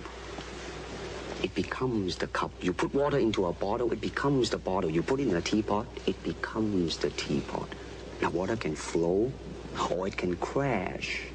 it 1.41 1.53
becomes 1.55 2.15
the 2.17 2.27
cup. 2.27 2.51
You 2.61 2.73
put 2.73 2.93
water 2.93 3.17
into 3.17 3.47
a 3.47 3.53
bottle, 3.53 3.91
it 3.91 4.01
becomes 4.01 4.49
the 4.49 4.57
bottle. 4.57 4.89
You 4.89 5.01
put 5.01 5.19
it 5.19 5.27
in 5.27 5.35
a 5.35 5.41
teapot, 5.41 5.85
it 6.05 6.21
becomes 6.23 6.97
the 6.97 7.09
teapot. 7.11 7.67
Now, 8.21 8.29
water 8.29 8.55
can 8.55 8.75
flow 8.75 9.31
or 9.91 10.05
it 10.05 10.15
can 10.15 10.35
crash. 10.35 11.33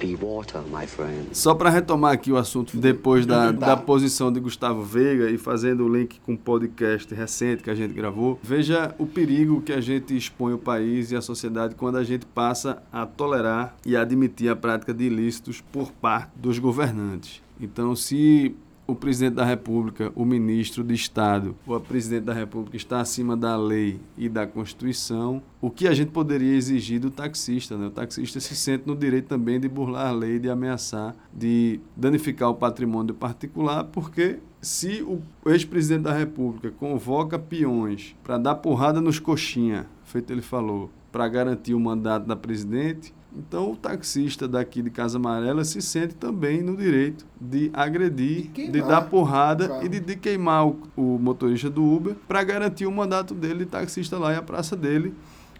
Be 0.00 0.16
water, 0.20 0.60
my 0.62 0.84
friend. 0.84 1.28
Só 1.32 1.54
para 1.54 1.70
retomar 1.70 2.12
aqui 2.12 2.32
o 2.32 2.36
assunto 2.36 2.76
depois 2.76 3.24
da, 3.24 3.52
da 3.52 3.76
posição 3.76 4.32
de 4.32 4.40
Gustavo 4.40 4.82
Veiga 4.82 5.30
e 5.30 5.38
fazendo 5.38 5.84
o 5.84 5.88
link 5.88 6.18
com 6.26 6.34
o 6.34 6.36
podcast 6.36 7.14
recente 7.14 7.62
que 7.62 7.70
a 7.70 7.74
gente 7.74 7.94
gravou, 7.94 8.36
veja 8.42 8.92
o 8.98 9.06
perigo 9.06 9.60
que 9.62 9.72
a 9.72 9.80
gente 9.80 10.16
expõe 10.16 10.54
o 10.54 10.58
país 10.58 11.12
e 11.12 11.16
a 11.16 11.20
sociedade 11.20 11.76
quando 11.76 11.98
a 11.98 12.02
gente 12.02 12.26
passa 12.26 12.82
a 12.92 13.06
tolerar 13.06 13.76
e 13.86 13.96
admitir 13.96 14.48
a 14.48 14.56
prática 14.56 14.92
de 14.92 15.04
ilícitos 15.04 15.60
por 15.60 15.92
parte 15.92 16.32
dos 16.34 16.58
governantes. 16.58 17.40
Então, 17.60 17.94
se 17.94 18.56
o 18.86 18.94
presidente 18.94 19.34
da 19.34 19.44
República, 19.44 20.12
o 20.14 20.24
ministro 20.24 20.82
de 20.82 20.94
Estado 20.94 21.54
ou 21.66 21.74
a 21.74 21.80
presidente 21.80 22.24
da 22.24 22.32
República 22.32 22.76
está 22.76 23.00
acima 23.00 23.36
da 23.36 23.56
lei 23.56 24.00
e 24.18 24.28
da 24.28 24.46
Constituição, 24.46 25.42
o 25.60 25.70
que 25.70 25.86
a 25.86 25.94
gente 25.94 26.10
poderia 26.10 26.54
exigir 26.54 27.00
do 27.00 27.10
taxista? 27.10 27.76
Né? 27.76 27.86
O 27.86 27.90
taxista 27.90 28.40
se 28.40 28.56
sente 28.56 28.86
no 28.86 28.96
direito 28.96 29.28
também 29.28 29.60
de 29.60 29.68
burlar 29.68 30.08
a 30.08 30.12
lei, 30.12 30.38
de 30.38 30.50
ameaçar, 30.50 31.14
de 31.32 31.80
danificar 31.96 32.50
o 32.50 32.54
patrimônio 32.54 33.14
particular, 33.14 33.84
porque 33.84 34.40
se 34.60 35.02
o 35.02 35.20
ex-presidente 35.46 36.04
da 36.04 36.12
República 36.12 36.70
convoca 36.70 37.38
peões 37.38 38.16
para 38.22 38.38
dar 38.38 38.56
porrada 38.56 39.00
nos 39.00 39.18
coxinha, 39.18 39.86
feito 40.04 40.32
ele 40.32 40.42
falou, 40.42 40.90
para 41.10 41.28
garantir 41.28 41.74
o 41.74 41.80
mandato 41.80 42.26
da 42.26 42.34
presidente, 42.34 43.14
então, 43.34 43.72
o 43.72 43.76
taxista 43.76 44.46
daqui 44.46 44.82
de 44.82 44.90
Casa 44.90 45.16
Amarela 45.16 45.64
se 45.64 45.80
sente 45.80 46.14
também 46.14 46.62
no 46.62 46.76
direito 46.76 47.24
de 47.40 47.70
agredir, 47.72 48.50
de, 48.50 48.68
de 48.68 48.82
dar 48.82 49.02
porrada 49.02 49.68
claro. 49.68 49.86
e 49.86 49.88
de, 49.88 50.00
de 50.00 50.16
queimar 50.16 50.66
o, 50.66 50.78
o, 50.94 51.18
motorista 51.18 51.70
do 51.70 51.82
Uber 51.82 52.14
para 52.28 52.44
garantir 52.44 52.84
o 52.84 52.92
mandato 52.92 53.34
dele 53.34 53.60
de 53.60 53.70
taxista 53.70 54.18
lá 54.18 54.34
e 54.34 54.36
a 54.36 54.42
praça 54.42 54.76
dele, 54.76 55.14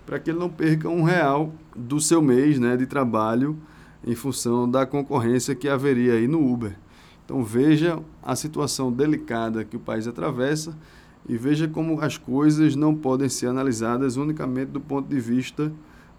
para 0.04 0.18
que 0.18 0.30
ele 0.30 0.38
não 0.38 0.50
perca 0.50 0.86
um 0.88 1.02
real 1.02 1.50
do 1.74 1.98
seu 1.98 2.20
mês 2.20 2.58
né, 2.58 2.76
de 2.76 2.84
trabalho 2.84 3.56
em 4.04 4.14
função 4.14 4.70
da 4.70 4.84
concorrência 4.84 5.54
que 5.54 5.68
haveria 5.68 6.14
aí 6.14 6.28
no 6.28 6.46
Uber. 6.46 6.76
Então, 7.24 7.42
veja 7.42 7.98
a 8.22 8.36
situação 8.36 8.92
delicada 8.92 9.64
que 9.64 9.76
o 9.76 9.80
país 9.80 10.06
atravessa 10.06 10.76
e 11.26 11.38
veja 11.38 11.66
como 11.66 11.98
as 12.02 12.18
coisas 12.18 12.76
não 12.76 12.94
podem 12.94 13.30
ser 13.30 13.46
analisadas 13.46 14.16
unicamente 14.16 14.72
do 14.72 14.80
ponto 14.80 15.08
de 15.08 15.18
vista 15.18 15.72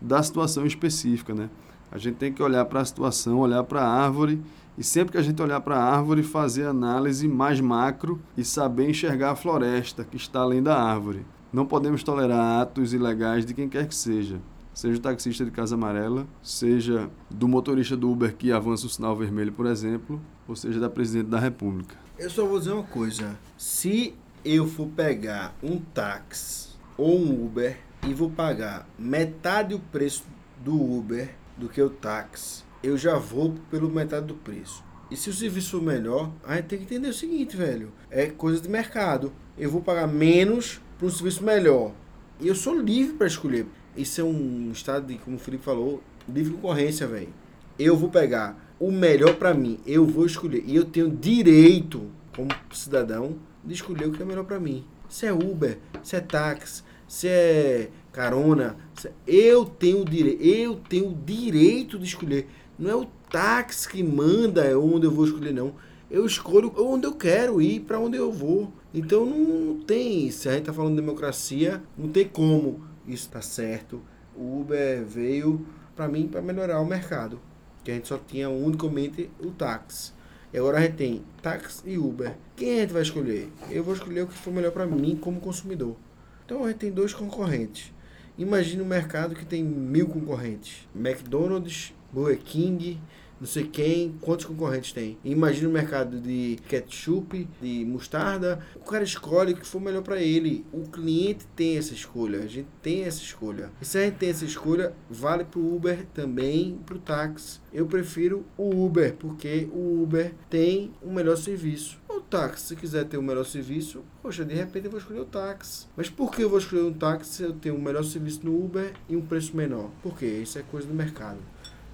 da 0.03 0.21
situação 0.21 0.65
específica, 0.65 1.33
né? 1.33 1.49
A 1.89 1.97
gente 1.97 2.15
tem 2.15 2.33
que 2.33 2.43
olhar 2.43 2.65
para 2.65 2.81
a 2.81 2.85
situação, 2.85 3.39
olhar 3.39 3.63
para 3.63 3.81
a 3.81 3.87
árvore 3.87 4.41
e 4.77 4.83
sempre 4.83 5.13
que 5.13 5.17
a 5.17 5.21
gente 5.21 5.41
olhar 5.41 5.61
para 5.61 5.77
a 5.77 5.83
árvore, 5.83 6.23
fazer 6.23 6.65
análise 6.65 7.27
mais 7.27 7.61
macro 7.61 8.19
e 8.35 8.43
saber 8.43 8.89
enxergar 8.89 9.31
a 9.31 9.35
floresta 9.35 10.03
que 10.03 10.17
está 10.17 10.41
além 10.41 10.61
da 10.61 10.75
árvore. 10.75 11.25
Não 11.53 11.65
podemos 11.65 12.03
tolerar 12.03 12.61
atos 12.61 12.93
ilegais 12.93 13.45
de 13.45 13.53
quem 13.53 13.69
quer 13.69 13.87
que 13.87 13.95
seja. 13.95 14.41
Seja 14.73 14.97
o 14.97 15.01
taxista 15.01 15.45
de 15.45 15.51
Casa 15.51 15.75
Amarela, 15.75 16.25
seja 16.41 17.09
do 17.29 17.47
motorista 17.47 17.95
do 17.95 18.11
Uber 18.11 18.35
que 18.35 18.51
avança 18.51 18.87
o 18.87 18.89
sinal 18.89 19.15
vermelho, 19.15 19.53
por 19.53 19.67
exemplo, 19.67 20.19
ou 20.47 20.55
seja 20.55 20.79
da 20.79 20.89
presidente 20.89 21.27
da 21.27 21.39
República. 21.39 21.95
Eu 22.17 22.29
só 22.29 22.43
vou 22.45 22.57
dizer 22.57 22.71
uma 22.71 22.83
coisa. 22.83 23.37
Se 23.55 24.15
eu 24.43 24.67
for 24.67 24.87
pegar 24.87 25.53
um 25.61 25.77
táxi 25.77 26.69
ou 26.97 27.19
um 27.19 27.45
Uber 27.45 27.77
e 28.05 28.13
vou 28.13 28.29
pagar 28.29 28.87
metade 28.99 29.73
o 29.73 29.79
preço 29.79 30.25
do 30.63 30.73
Uber 30.73 31.33
do 31.57 31.69
que 31.69 31.81
o 31.81 31.89
táxi, 31.89 32.63
eu 32.83 32.97
já 32.97 33.17
vou 33.17 33.55
pelo 33.71 33.89
metade 33.89 34.25
do 34.25 34.33
preço. 34.33 34.83
E 35.09 35.15
se 35.15 35.29
o 35.29 35.33
serviço 35.33 35.71
for 35.71 35.81
melhor, 35.81 36.31
a 36.43 36.55
gente 36.55 36.65
tem 36.65 36.79
que 36.79 36.85
entender 36.85 37.07
o 37.07 37.13
seguinte, 37.13 37.55
velho. 37.55 37.91
É 38.09 38.27
coisa 38.27 38.59
de 38.59 38.67
mercado. 38.67 39.31
Eu 39.57 39.69
vou 39.69 39.81
pagar 39.81 40.07
menos 40.07 40.81
para 40.97 41.07
um 41.07 41.09
serviço 41.09 41.43
melhor. 41.43 41.93
E 42.39 42.47
eu 42.47 42.55
sou 42.55 42.77
livre 42.77 43.13
para 43.13 43.27
escolher. 43.27 43.65
Isso 43.95 44.19
é 44.19 44.23
um 44.23 44.71
estado 44.71 45.07
de, 45.07 45.17
como 45.19 45.37
o 45.37 45.39
Felipe 45.39 45.63
falou, 45.63 46.01
livre 46.27 46.53
concorrência, 46.53 47.07
velho. 47.07 47.29
Eu 47.77 47.95
vou 47.95 48.09
pegar 48.09 48.57
o 48.79 48.91
melhor 48.91 49.35
para 49.35 49.53
mim, 49.53 49.79
eu 49.85 50.05
vou 50.05 50.25
escolher. 50.25 50.63
E 50.65 50.75
eu 50.75 50.83
tenho 50.83 51.09
direito, 51.09 52.09
como 52.35 52.49
cidadão, 52.71 53.37
de 53.63 53.73
escolher 53.73 54.07
o 54.07 54.11
que 54.11 54.21
é 54.21 54.25
melhor 54.25 54.45
para 54.45 54.59
mim. 54.59 54.83
Se 55.07 55.27
é 55.27 55.31
Uber, 55.31 55.77
se 56.01 56.15
é 56.15 56.19
táxi, 56.19 56.83
se 57.13 57.27
é 57.27 57.89
carona, 58.11 58.75
se 58.95 59.07
é- 59.07 59.13
eu 59.27 59.65
tenho 59.65 60.01
o 60.01 60.05
direito, 60.05 60.43
eu 60.43 60.75
tenho 60.89 61.09
o 61.09 61.13
direito 61.13 61.99
de 61.99 62.05
escolher. 62.05 62.47
Não 62.77 62.89
é 62.89 62.95
o 62.95 63.05
táxi 63.29 63.87
que 63.87 64.01
manda 64.01 64.77
onde 64.79 65.05
eu 65.05 65.11
vou 65.11 65.25
escolher, 65.25 65.53
não. 65.53 65.75
Eu 66.09 66.25
escolho 66.25 66.73
onde 66.75 67.05
eu 67.05 67.13
quero 67.13 67.61
ir, 67.61 67.81
para 67.81 67.99
onde 67.99 68.17
eu 68.17 68.31
vou. 68.31 68.73
Então 68.91 69.27
não 69.27 69.79
tem, 69.81 70.31
se 70.31 70.49
a 70.49 70.53
gente 70.53 70.65
tá 70.65 70.73
falando 70.73 70.95
de 70.95 71.01
democracia, 71.01 71.83
não 71.95 72.09
tem 72.09 72.27
como 72.27 72.81
isso 73.07 73.29
tá 73.29 73.43
certo. 73.43 74.01
O 74.35 74.61
Uber 74.61 75.05
veio 75.05 75.63
para 75.95 76.07
mim 76.07 76.27
para 76.27 76.41
melhorar 76.41 76.81
o 76.81 76.85
mercado, 76.85 77.39
que 77.83 77.91
a 77.91 77.93
gente 77.93 78.07
só 78.07 78.17
tinha 78.17 78.49
unicamente 78.49 79.29
o 79.39 79.51
táxi. 79.51 80.13
E 80.51 80.57
agora 80.57 80.79
a 80.79 80.81
gente 80.81 80.95
tem 80.95 81.21
táxi 81.43 81.83
e 81.85 81.95
Uber. 81.99 82.35
Quem 82.55 82.77
a 82.77 82.81
gente 82.81 82.93
vai 82.93 83.03
escolher? 83.03 83.49
Eu 83.69 83.83
vou 83.83 83.93
escolher 83.93 84.23
o 84.23 84.27
que 84.27 84.33
for 84.33 84.51
melhor 84.51 84.71
para 84.71 84.87
mim 84.87 85.15
como 85.15 85.39
consumidor. 85.39 85.95
Então 86.45 86.63
a 86.63 86.67
gente 86.67 86.77
tem 86.77 86.91
dois 86.91 87.13
concorrentes. 87.13 87.93
Imagine 88.37 88.81
um 88.81 88.85
mercado 88.85 89.35
que 89.35 89.45
tem 89.45 89.63
mil 89.63 90.07
concorrentes. 90.07 90.87
McDonald's, 90.95 91.93
Burger 92.11 92.39
King, 92.39 92.99
não 93.43 93.47
sei 93.47 93.65
quem, 93.65 94.15
quantos 94.21 94.45
concorrentes 94.45 94.93
tem. 94.93 95.17
Imagina 95.21 95.67
um 95.67 95.71
mercado 95.73 96.17
de 96.17 96.57
ketchup, 96.69 97.45
de 97.61 97.83
mostarda. 97.83 98.59
O 98.73 98.79
cara 98.79 99.03
escolhe 99.03 99.51
o 99.51 99.57
que 99.57 99.65
for 99.65 99.81
melhor 99.81 100.01
para 100.01 100.21
ele. 100.21 100.65
O 100.71 100.83
cliente 100.83 101.45
tem 101.53 101.77
essa 101.77 101.93
escolha. 101.93 102.39
A 102.39 102.47
gente 102.47 102.69
tem 102.81 103.03
essa 103.03 103.21
escolha. 103.21 103.69
E 103.81 103.85
se 103.85 103.97
a 103.97 104.05
gente 104.05 104.15
tem 104.15 104.29
essa 104.29 104.45
escolha, 104.45 104.93
vale 105.09 105.43
pro 105.43 105.75
Uber 105.75 106.05
também, 106.13 106.79
pro 106.85 106.97
táxi. 106.97 107.59
Eu 107.73 107.85
prefiro 107.85 108.45
o 108.57 108.85
Uber, 108.85 109.13
porque 109.15 109.67
o 109.73 110.01
Uber 110.03 110.33
tem 110.49 110.91
um 111.03 111.13
melhor 111.13 111.35
serviço. 111.35 111.99
O 112.33 112.35
táxi, 112.35 112.69
se 112.69 112.75
quiser 112.75 113.05
ter 113.05 113.19
um 113.19 113.21
melhor 113.21 113.45
serviço, 113.45 114.01
poxa, 114.23 114.43
de 114.43 114.55
repente 114.55 114.85
eu 114.85 114.89
vou 114.89 114.99
escolher 114.99 115.19
o 115.19 115.25
táxi. 115.25 115.85
Mas 115.95 116.09
por 116.09 116.31
que 116.31 116.41
eu 116.41 116.49
vou 116.49 116.57
escolher 116.57 116.81
um 116.81 116.91
táxi 116.91 117.31
se 117.31 117.43
eu 117.43 117.53
tenho 117.53 117.75
um 117.75 117.79
melhor 117.79 118.03
serviço 118.03 118.39
no 118.43 118.65
Uber 118.65 118.91
e 119.07 119.15
um 119.15 119.21
preço 119.21 119.55
menor? 119.55 119.91
Porque 120.01 120.25
isso 120.25 120.57
é 120.57 120.63
coisa 120.63 120.87
do 120.87 120.95
mercado. 120.95 121.37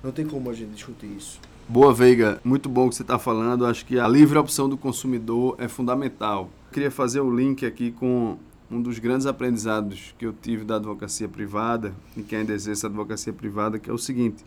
Não 0.02 0.14
tem 0.14 0.26
como 0.26 0.50
a 0.50 0.54
gente 0.54 0.70
discutir 0.70 1.08
isso. 1.08 1.42
Boa, 1.68 1.94
Veiga. 1.94 2.40
Muito 2.42 2.70
bom 2.70 2.86
o 2.86 2.90
que 2.90 2.96
você 2.96 3.02
está 3.02 3.20
falando. 3.20 3.66
Acho 3.66 3.86
que 3.86 4.00
a 4.00 4.08
livre 4.08 4.38
opção 4.38 4.70
do 4.70 4.78
consumidor 4.78 5.58
é 5.58 5.68
fundamental. 5.68 6.50
Queria 6.72 6.90
fazer 6.90 7.20
o 7.20 7.30
link 7.30 7.66
aqui 7.66 7.92
com 7.92 8.38
um 8.72 8.82
dos 8.82 8.98
grandes 8.98 9.28
aprendizados 9.28 10.16
que 10.18 10.26
eu 10.26 10.32
tive 10.32 10.64
da 10.64 10.78
advocacia 10.78 11.28
privada 11.28 11.94
e 12.16 12.24
que 12.24 12.34
ainda 12.34 12.54
exerce 12.54 12.86
a 12.86 12.88
advocacia 12.88 13.34
privada, 13.34 13.78
que 13.78 13.90
é 13.90 13.94
o 13.94 13.98
seguinte: 13.98 14.46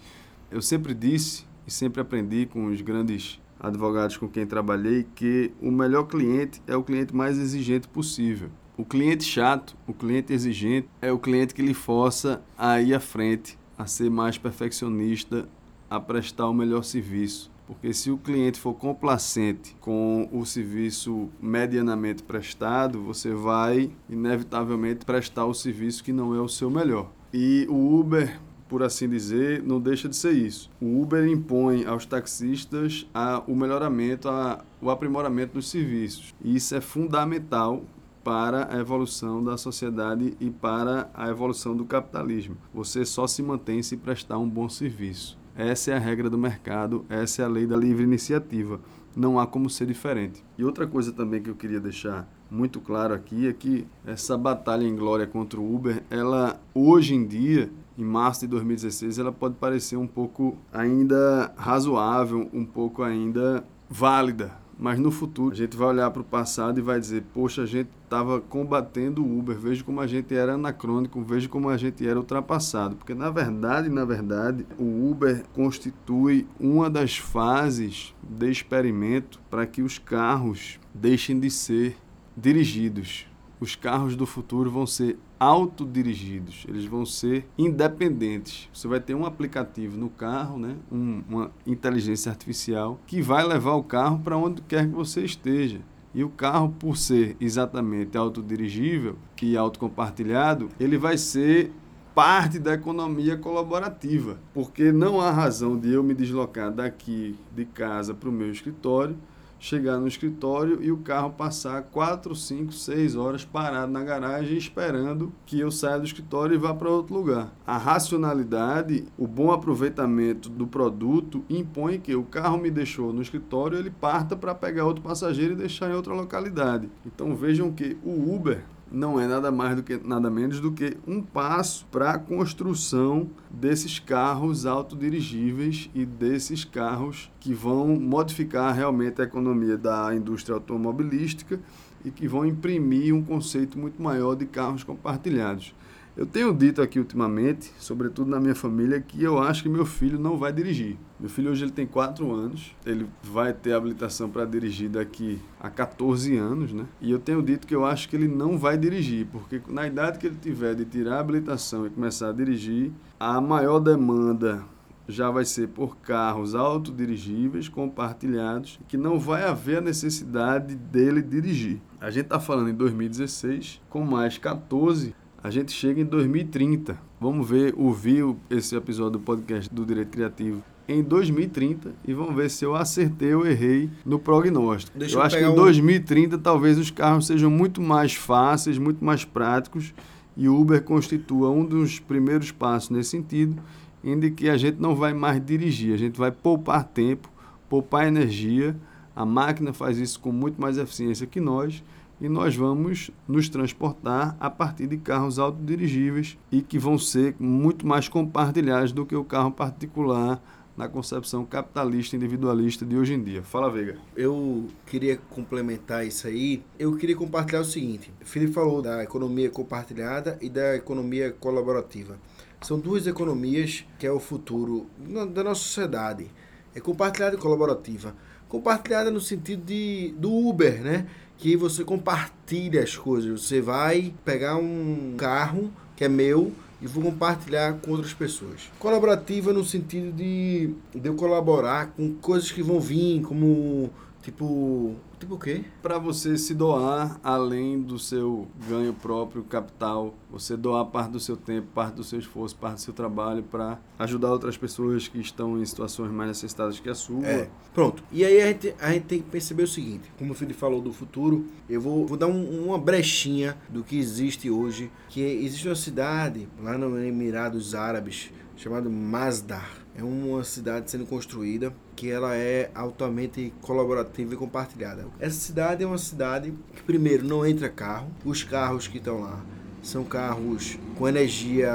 eu 0.50 0.62
sempre 0.62 0.94
disse 0.94 1.44
e 1.66 1.70
sempre 1.70 2.00
aprendi 2.00 2.46
com 2.46 2.68
os 2.68 2.80
grandes 2.80 3.41
advogados 3.62 4.16
com 4.16 4.28
quem 4.28 4.44
trabalhei 4.44 5.06
que 5.14 5.52
o 5.62 5.70
melhor 5.70 6.04
cliente 6.04 6.60
é 6.66 6.76
o 6.76 6.82
cliente 6.82 7.14
mais 7.14 7.38
exigente 7.38 7.86
possível. 7.86 8.50
O 8.76 8.84
cliente 8.84 9.22
chato, 9.22 9.76
o 9.86 9.94
cliente 9.94 10.32
exigente, 10.32 10.88
é 11.00 11.12
o 11.12 11.18
cliente 11.18 11.54
que 11.54 11.62
lhe 11.62 11.72
força 11.72 12.42
a 12.58 12.80
ir 12.80 12.94
à 12.94 13.00
frente, 13.00 13.56
a 13.78 13.86
ser 13.86 14.10
mais 14.10 14.36
perfeccionista, 14.36 15.48
a 15.88 16.00
prestar 16.00 16.48
o 16.48 16.54
melhor 16.54 16.82
serviço. 16.82 17.52
Porque 17.66 17.94
se 17.94 18.10
o 18.10 18.18
cliente 18.18 18.58
for 18.58 18.74
complacente 18.74 19.76
com 19.80 20.28
o 20.32 20.44
serviço 20.44 21.30
medianamente 21.40 22.22
prestado, 22.22 23.00
você 23.00 23.32
vai 23.32 23.90
inevitavelmente 24.10 25.04
prestar 25.04 25.46
o 25.46 25.54
serviço 25.54 26.02
que 26.02 26.12
não 26.12 26.34
é 26.34 26.40
o 26.40 26.48
seu 26.48 26.68
melhor. 26.68 27.10
E 27.32 27.66
o 27.70 27.98
Uber, 27.98 28.40
por 28.72 28.82
assim 28.82 29.06
dizer, 29.06 29.62
não 29.62 29.78
deixa 29.78 30.08
de 30.08 30.16
ser 30.16 30.32
isso. 30.32 30.70
O 30.80 31.02
Uber 31.02 31.26
impõe 31.26 31.84
aos 31.84 32.06
taxistas 32.06 33.06
a, 33.12 33.42
o 33.46 33.54
melhoramento, 33.54 34.30
a, 34.30 34.64
o 34.80 34.88
aprimoramento 34.88 35.52
dos 35.52 35.68
serviços. 35.68 36.34
E 36.42 36.56
isso 36.56 36.74
é 36.74 36.80
fundamental 36.80 37.84
para 38.24 38.74
a 38.74 38.80
evolução 38.80 39.44
da 39.44 39.58
sociedade 39.58 40.34
e 40.40 40.48
para 40.48 41.10
a 41.12 41.28
evolução 41.28 41.76
do 41.76 41.84
capitalismo. 41.84 42.56
Você 42.72 43.04
só 43.04 43.26
se 43.26 43.42
mantém 43.42 43.82
se 43.82 43.94
prestar 43.94 44.38
um 44.38 44.48
bom 44.48 44.70
serviço. 44.70 45.38
Essa 45.54 45.90
é 45.90 45.94
a 45.94 46.00
regra 46.00 46.30
do 46.30 46.38
mercado, 46.38 47.04
essa 47.10 47.42
é 47.42 47.44
a 47.44 47.48
lei 47.48 47.66
da 47.66 47.76
livre 47.76 48.04
iniciativa. 48.04 48.80
Não 49.14 49.38
há 49.38 49.46
como 49.46 49.68
ser 49.68 49.84
diferente. 49.84 50.42
E 50.56 50.64
outra 50.64 50.86
coisa 50.86 51.12
também 51.12 51.42
que 51.42 51.50
eu 51.50 51.54
queria 51.54 51.78
deixar 51.78 52.26
muito 52.50 52.80
claro 52.80 53.12
aqui 53.12 53.46
é 53.46 53.52
que 53.52 53.86
essa 54.06 54.36
batalha 54.38 54.84
em 54.84 54.96
glória 54.96 55.26
contra 55.26 55.60
o 55.60 55.74
Uber, 55.74 56.02
ela 56.08 56.58
hoje 56.74 57.14
em 57.14 57.26
dia, 57.26 57.70
em 57.96 58.04
março 58.04 58.40
de 58.40 58.46
2016, 58.48 59.18
ela 59.18 59.32
pode 59.32 59.54
parecer 59.56 59.96
um 59.96 60.06
pouco 60.06 60.56
ainda 60.72 61.52
razoável, 61.56 62.48
um 62.52 62.64
pouco 62.64 63.02
ainda 63.02 63.64
válida. 63.88 64.62
Mas 64.78 64.98
no 64.98 65.10
futuro 65.10 65.52
a 65.52 65.56
gente 65.56 65.76
vai 65.76 65.88
olhar 65.88 66.10
para 66.10 66.22
o 66.22 66.24
passado 66.24 66.78
e 66.78 66.82
vai 66.82 66.98
dizer: 66.98 67.22
poxa, 67.32 67.62
a 67.62 67.66
gente 67.66 67.90
estava 68.04 68.40
combatendo 68.40 69.22
o 69.22 69.38
Uber, 69.38 69.56
veja 69.56 69.84
como 69.84 70.00
a 70.00 70.06
gente 70.06 70.34
era 70.34 70.54
anacrônico, 70.54 71.22
veja 71.22 71.48
como 71.48 71.68
a 71.68 71.76
gente 71.76 72.06
era 72.06 72.18
ultrapassado. 72.18 72.96
Porque 72.96 73.14
na 73.14 73.30
verdade, 73.30 73.88
na 73.88 74.04
verdade, 74.04 74.66
o 74.78 75.10
Uber 75.10 75.44
constitui 75.54 76.48
uma 76.58 76.90
das 76.90 77.16
fases 77.16 78.14
de 78.22 78.50
experimento 78.50 79.40
para 79.48 79.66
que 79.66 79.82
os 79.82 79.98
carros 79.98 80.80
deixem 80.92 81.38
de 81.38 81.50
ser 81.50 81.96
dirigidos. 82.36 83.26
Os 83.62 83.76
carros 83.76 84.16
do 84.16 84.26
futuro 84.26 84.68
vão 84.68 84.84
ser 84.84 85.16
autodirigidos, 85.38 86.66
eles 86.68 86.84
vão 86.84 87.06
ser 87.06 87.46
independentes. 87.56 88.68
Você 88.74 88.88
vai 88.88 88.98
ter 88.98 89.14
um 89.14 89.24
aplicativo 89.24 89.96
no 89.96 90.10
carro, 90.10 90.58
né? 90.58 90.74
Um, 90.90 91.22
uma 91.28 91.52
inteligência 91.64 92.28
artificial 92.28 92.98
que 93.06 93.22
vai 93.22 93.46
levar 93.46 93.74
o 93.74 93.84
carro 93.84 94.18
para 94.18 94.36
onde 94.36 94.62
quer 94.62 94.88
que 94.88 94.92
você 94.92 95.24
esteja. 95.24 95.80
E 96.12 96.24
o 96.24 96.28
carro, 96.28 96.74
por 96.76 96.96
ser 96.96 97.36
exatamente 97.40 98.18
autodirigível 98.18 99.14
e 99.40 99.56
autocompartilhado, 99.56 100.68
ele 100.80 100.98
vai 100.98 101.16
ser 101.16 101.70
parte 102.16 102.58
da 102.58 102.74
economia 102.74 103.36
colaborativa, 103.36 104.40
porque 104.52 104.90
não 104.90 105.20
há 105.20 105.30
razão 105.30 105.78
de 105.78 105.92
eu 105.92 106.02
me 106.02 106.14
deslocar 106.14 106.72
daqui 106.72 107.38
de 107.54 107.64
casa 107.64 108.12
para 108.12 108.28
o 108.28 108.32
meu 108.32 108.50
escritório 108.50 109.16
chegar 109.62 109.96
no 109.98 110.08
escritório 110.08 110.82
e 110.82 110.90
o 110.90 110.96
carro 110.96 111.30
passar 111.30 111.80
4, 111.84 112.34
5, 112.34 112.72
6 112.72 113.14
horas 113.14 113.44
parado 113.44 113.92
na 113.92 114.02
garagem 114.02 114.58
esperando 114.58 115.32
que 115.46 115.60
eu 115.60 115.70
saia 115.70 116.00
do 116.00 116.04
escritório 116.04 116.54
e 116.54 116.58
vá 116.58 116.74
para 116.74 116.90
outro 116.90 117.14
lugar. 117.14 117.54
A 117.64 117.78
racionalidade, 117.78 119.04
o 119.16 119.24
bom 119.24 119.52
aproveitamento 119.52 120.48
do 120.48 120.66
produto 120.66 121.44
impõe 121.48 122.00
que 122.00 122.16
o 122.16 122.24
carro 122.24 122.58
me 122.58 122.72
deixou 122.72 123.12
no 123.12 123.22
escritório, 123.22 123.78
ele 123.78 123.90
parta 123.90 124.34
para 124.34 124.52
pegar 124.52 124.84
outro 124.84 125.04
passageiro 125.04 125.52
e 125.52 125.56
deixar 125.56 125.88
em 125.88 125.94
outra 125.94 126.12
localidade. 126.12 126.90
Então 127.06 127.36
vejam 127.36 127.70
que 127.70 127.96
o 128.02 128.34
Uber 128.34 128.64
não 128.92 129.18
é 129.18 129.26
nada 129.26 129.50
mais 129.50 129.74
do 129.74 129.82
que 129.82 129.98
nada 130.04 130.30
menos 130.30 130.60
do 130.60 130.70
que 130.70 130.96
um 131.06 131.22
passo 131.22 131.86
para 131.90 132.10
a 132.10 132.18
construção 132.18 133.30
desses 133.50 133.98
carros 133.98 134.66
autodirigíveis 134.66 135.88
e 135.94 136.04
desses 136.04 136.64
carros 136.64 137.30
que 137.40 137.54
vão 137.54 137.96
modificar 137.98 138.74
realmente 138.74 139.20
a 139.20 139.24
economia 139.24 139.78
da 139.78 140.14
indústria 140.14 140.54
automobilística 140.54 141.58
e 142.04 142.10
que 142.10 142.28
vão 142.28 142.44
imprimir 142.44 143.14
um 143.14 143.22
conceito 143.22 143.78
muito 143.78 144.02
maior 144.02 144.34
de 144.34 144.44
carros 144.44 144.84
compartilhados. 144.84 145.74
Eu 146.14 146.26
tenho 146.26 146.52
dito 146.52 146.82
aqui 146.82 146.98
ultimamente, 146.98 147.72
sobretudo 147.78 148.30
na 148.30 148.38
minha 148.38 148.54
família, 148.54 149.00
que 149.00 149.22
eu 149.22 149.38
acho 149.38 149.62
que 149.62 149.68
meu 149.68 149.86
filho 149.86 150.18
não 150.18 150.36
vai 150.36 150.52
dirigir. 150.52 150.98
Meu 151.18 151.30
filho 151.30 151.50
hoje 151.50 151.64
ele 151.64 151.72
tem 151.72 151.86
4 151.86 152.30
anos, 152.30 152.76
ele 152.84 153.06
vai 153.22 153.54
ter 153.54 153.72
habilitação 153.72 154.28
para 154.28 154.44
dirigir 154.44 154.90
daqui 154.90 155.40
a 155.58 155.70
14 155.70 156.36
anos, 156.36 156.70
né? 156.70 156.84
E 157.00 157.10
eu 157.10 157.18
tenho 157.18 157.42
dito 157.42 157.66
que 157.66 157.74
eu 157.74 157.86
acho 157.86 158.10
que 158.10 158.16
ele 158.16 158.28
não 158.28 158.58
vai 158.58 158.76
dirigir, 158.76 159.26
porque 159.32 159.62
na 159.68 159.86
idade 159.86 160.18
que 160.18 160.26
ele 160.26 160.36
tiver 160.36 160.74
de 160.74 160.84
tirar 160.84 161.16
a 161.16 161.20
habilitação 161.20 161.86
e 161.86 161.90
começar 161.90 162.28
a 162.28 162.32
dirigir, 162.32 162.92
a 163.18 163.40
maior 163.40 163.80
demanda 163.80 164.62
já 165.08 165.30
vai 165.30 165.46
ser 165.46 165.68
por 165.68 165.96
carros 165.96 166.54
autodirigíveis, 166.54 167.70
compartilhados, 167.70 168.78
que 168.86 168.98
não 168.98 169.18
vai 169.18 169.44
haver 169.44 169.78
a 169.78 169.80
necessidade 169.80 170.76
dele 170.76 171.22
dirigir. 171.22 171.80
A 172.00 172.10
gente 172.10 172.24
está 172.24 172.38
falando 172.38 172.68
em 172.68 172.74
2016, 172.74 173.80
com 173.88 174.04
mais 174.04 174.36
14 174.36 175.14
a 175.42 175.50
gente 175.50 175.72
chega 175.72 176.00
em 176.00 176.04
2030. 176.04 176.98
Vamos 177.20 177.48
ver, 177.48 177.74
ouvir 177.76 178.24
esse 178.50 178.74
episódio 178.76 179.12
do 179.12 179.20
podcast 179.20 179.72
do 179.72 179.84
Direito 179.84 180.10
Criativo 180.10 180.62
em 180.88 181.02
2030 181.02 181.92
e 182.06 182.12
vamos 182.12 182.34
ver 182.34 182.50
se 182.50 182.64
eu 182.64 182.74
acertei 182.74 183.32
ou 183.34 183.46
errei 183.46 183.88
no 184.04 184.18
prognóstico. 184.18 184.98
Deixa 184.98 185.14
eu, 185.14 185.20
eu 185.20 185.24
acho 185.26 185.36
que 185.36 185.42
em 185.44 185.48
um- 185.48 185.54
2030 185.54 186.38
talvez 186.38 186.76
os 186.78 186.90
carros 186.90 187.26
sejam 187.26 187.50
muito 187.50 187.80
mais 187.80 188.14
fáceis, 188.14 188.78
muito 188.78 189.04
mais 189.04 189.24
práticos 189.24 189.94
e 190.36 190.48
o 190.48 190.58
Uber 190.60 190.82
constitua 190.82 191.50
um 191.50 191.64
dos 191.64 191.98
primeiros 192.00 192.50
passos 192.50 192.90
nesse 192.90 193.10
sentido, 193.10 193.56
em 194.02 194.18
que 194.32 194.48
a 194.48 194.56
gente 194.56 194.80
não 194.80 194.96
vai 194.96 195.14
mais 195.14 195.44
dirigir, 195.44 195.94
a 195.94 195.96
gente 195.96 196.18
vai 196.18 196.32
poupar 196.32 196.82
tempo, 196.84 197.30
poupar 197.68 198.06
energia. 198.06 198.76
A 199.14 199.24
máquina 199.24 199.72
faz 199.72 199.98
isso 199.98 200.18
com 200.18 200.32
muito 200.32 200.60
mais 200.60 200.78
eficiência 200.78 201.26
que 201.26 201.38
nós 201.40 201.84
e 202.22 202.28
nós 202.28 202.54
vamos 202.54 203.10
nos 203.26 203.48
transportar 203.48 204.36
a 204.38 204.48
partir 204.48 204.86
de 204.86 204.96
carros 204.96 205.40
autodirigíveis 205.40 206.38
e 206.52 206.62
que 206.62 206.78
vão 206.78 206.96
ser 206.96 207.34
muito 207.36 207.84
mais 207.84 208.08
compartilhados 208.08 208.92
do 208.92 209.04
que 209.04 209.16
o 209.16 209.24
carro 209.24 209.50
particular 209.50 210.40
na 210.76 210.88
concepção 210.88 211.44
capitalista 211.44 212.14
individualista 212.14 212.86
de 212.86 212.96
hoje 212.96 213.14
em 213.14 213.22
dia. 213.22 213.42
Fala, 213.42 213.68
Veiga. 213.68 213.98
Eu 214.16 214.68
queria 214.86 215.16
complementar 215.30 216.06
isso 216.06 216.28
aí. 216.28 216.62
Eu 216.78 216.96
queria 216.96 217.16
compartilhar 217.16 217.60
o 217.60 217.64
seguinte: 217.64 218.12
o 218.22 218.24
Felipe 218.24 218.52
falou 218.52 218.80
da 218.80 219.02
economia 219.02 219.50
compartilhada 219.50 220.38
e 220.40 220.48
da 220.48 220.76
economia 220.76 221.32
colaborativa. 221.32 222.16
São 222.60 222.78
duas 222.78 223.08
economias 223.08 223.84
que 223.98 224.06
é 224.06 224.12
o 224.12 224.20
futuro 224.20 224.86
da 225.34 225.42
nossa 225.42 225.60
sociedade. 225.60 226.30
É 226.72 226.80
compartilhada 226.80 227.34
e 227.34 227.38
colaborativa. 227.38 228.14
Compartilhada 228.48 229.10
no 229.10 229.20
sentido 229.20 229.64
de 229.64 230.14
do 230.16 230.32
Uber, 230.32 230.80
né? 230.82 231.06
Que 231.38 231.56
você 231.56 231.84
compartilha 231.84 232.82
as 232.82 232.96
coisas. 232.96 233.42
Você 233.42 233.60
vai 233.60 234.14
pegar 234.24 234.56
um 234.56 235.14
carro 235.16 235.70
que 235.96 236.04
é 236.04 236.08
meu 236.08 236.52
e 236.80 236.86
vou 236.86 237.04
compartilhar 237.04 237.74
com 237.74 237.92
outras 237.92 238.12
pessoas. 238.12 238.70
Colaborativa 238.78 239.52
no 239.52 239.64
sentido 239.64 240.12
de, 240.12 240.74
de 240.92 241.08
eu 241.08 241.14
colaborar 241.14 241.92
com 241.96 242.14
coisas 242.14 242.50
que 242.50 242.62
vão 242.62 242.80
vir, 242.80 243.22
como 243.22 243.90
tipo. 244.22 244.94
Tipo 245.18 245.34
o 245.36 245.38
quê? 245.38 245.64
Para 245.80 245.98
você 245.98 246.36
se 246.36 246.52
doar 246.52 247.20
além 247.22 247.80
do 247.80 247.96
seu 247.98 248.48
ganho 248.68 248.92
próprio, 248.92 249.44
capital, 249.44 250.14
você 250.28 250.56
doar 250.56 250.84
parte 250.86 251.10
do 251.12 251.20
seu 251.20 251.36
tempo, 251.36 251.68
parte 251.72 251.94
do 251.94 252.02
seu 252.02 252.18
esforço, 252.18 252.56
parte 252.56 252.74
do 252.76 252.80
seu 252.80 252.92
trabalho 252.92 253.42
para 253.44 253.78
ajudar 254.00 254.32
outras 254.32 254.56
pessoas 254.56 255.06
que 255.06 255.20
estão 255.20 255.60
em 255.60 255.64
situações 255.64 256.10
mais 256.10 256.28
necessitadas 256.28 256.80
que 256.80 256.88
a 256.90 256.94
sua. 256.94 257.24
É. 257.24 257.48
Pronto. 257.72 258.02
E 258.10 258.24
aí 258.24 258.40
a 258.42 258.46
gente, 258.48 258.74
a 258.80 258.92
gente 258.92 259.04
tem 259.04 259.22
que 259.22 259.30
perceber 259.30 259.62
o 259.62 259.68
seguinte: 259.68 260.10
como 260.18 260.32
o 260.32 260.34
Felipe 260.34 260.58
falou 260.58 260.80
do 260.80 260.92
futuro, 260.92 261.46
eu 261.68 261.80
vou, 261.80 262.04
vou 262.04 262.16
dar 262.16 262.26
um- 262.26 262.66
uma 262.66 262.78
brechinha 262.78 263.56
do 263.68 263.84
que 263.84 263.96
existe 263.96 264.50
hoje. 264.50 264.90
Que 265.08 265.20
existe 265.20 265.68
uma 265.68 265.76
cidade 265.76 266.48
lá 266.60 266.76
no 266.76 266.98
Emirados 266.98 267.74
Árabes 267.76 268.32
chamada 268.56 268.88
Masdar. 268.90 269.70
É 269.94 270.02
uma 270.02 270.42
cidade 270.42 270.90
sendo 270.90 271.04
construída 271.06 271.72
que 272.02 272.10
ela 272.10 272.34
é 272.34 272.68
altamente 272.74 273.52
colaborativa 273.60 274.34
e 274.34 274.36
compartilhada. 274.36 275.06
Essa 275.20 275.38
cidade 275.38 275.84
é 275.84 275.86
uma 275.86 275.98
cidade 275.98 276.52
que 276.74 276.82
primeiro 276.82 277.24
não 277.24 277.46
entra 277.46 277.68
carro, 277.68 278.10
os 278.24 278.42
carros 278.42 278.88
que 278.88 278.98
estão 278.98 279.20
lá 279.20 279.40
são 279.84 280.02
carros 280.02 280.78
com 280.96 281.08
energia 281.08 281.72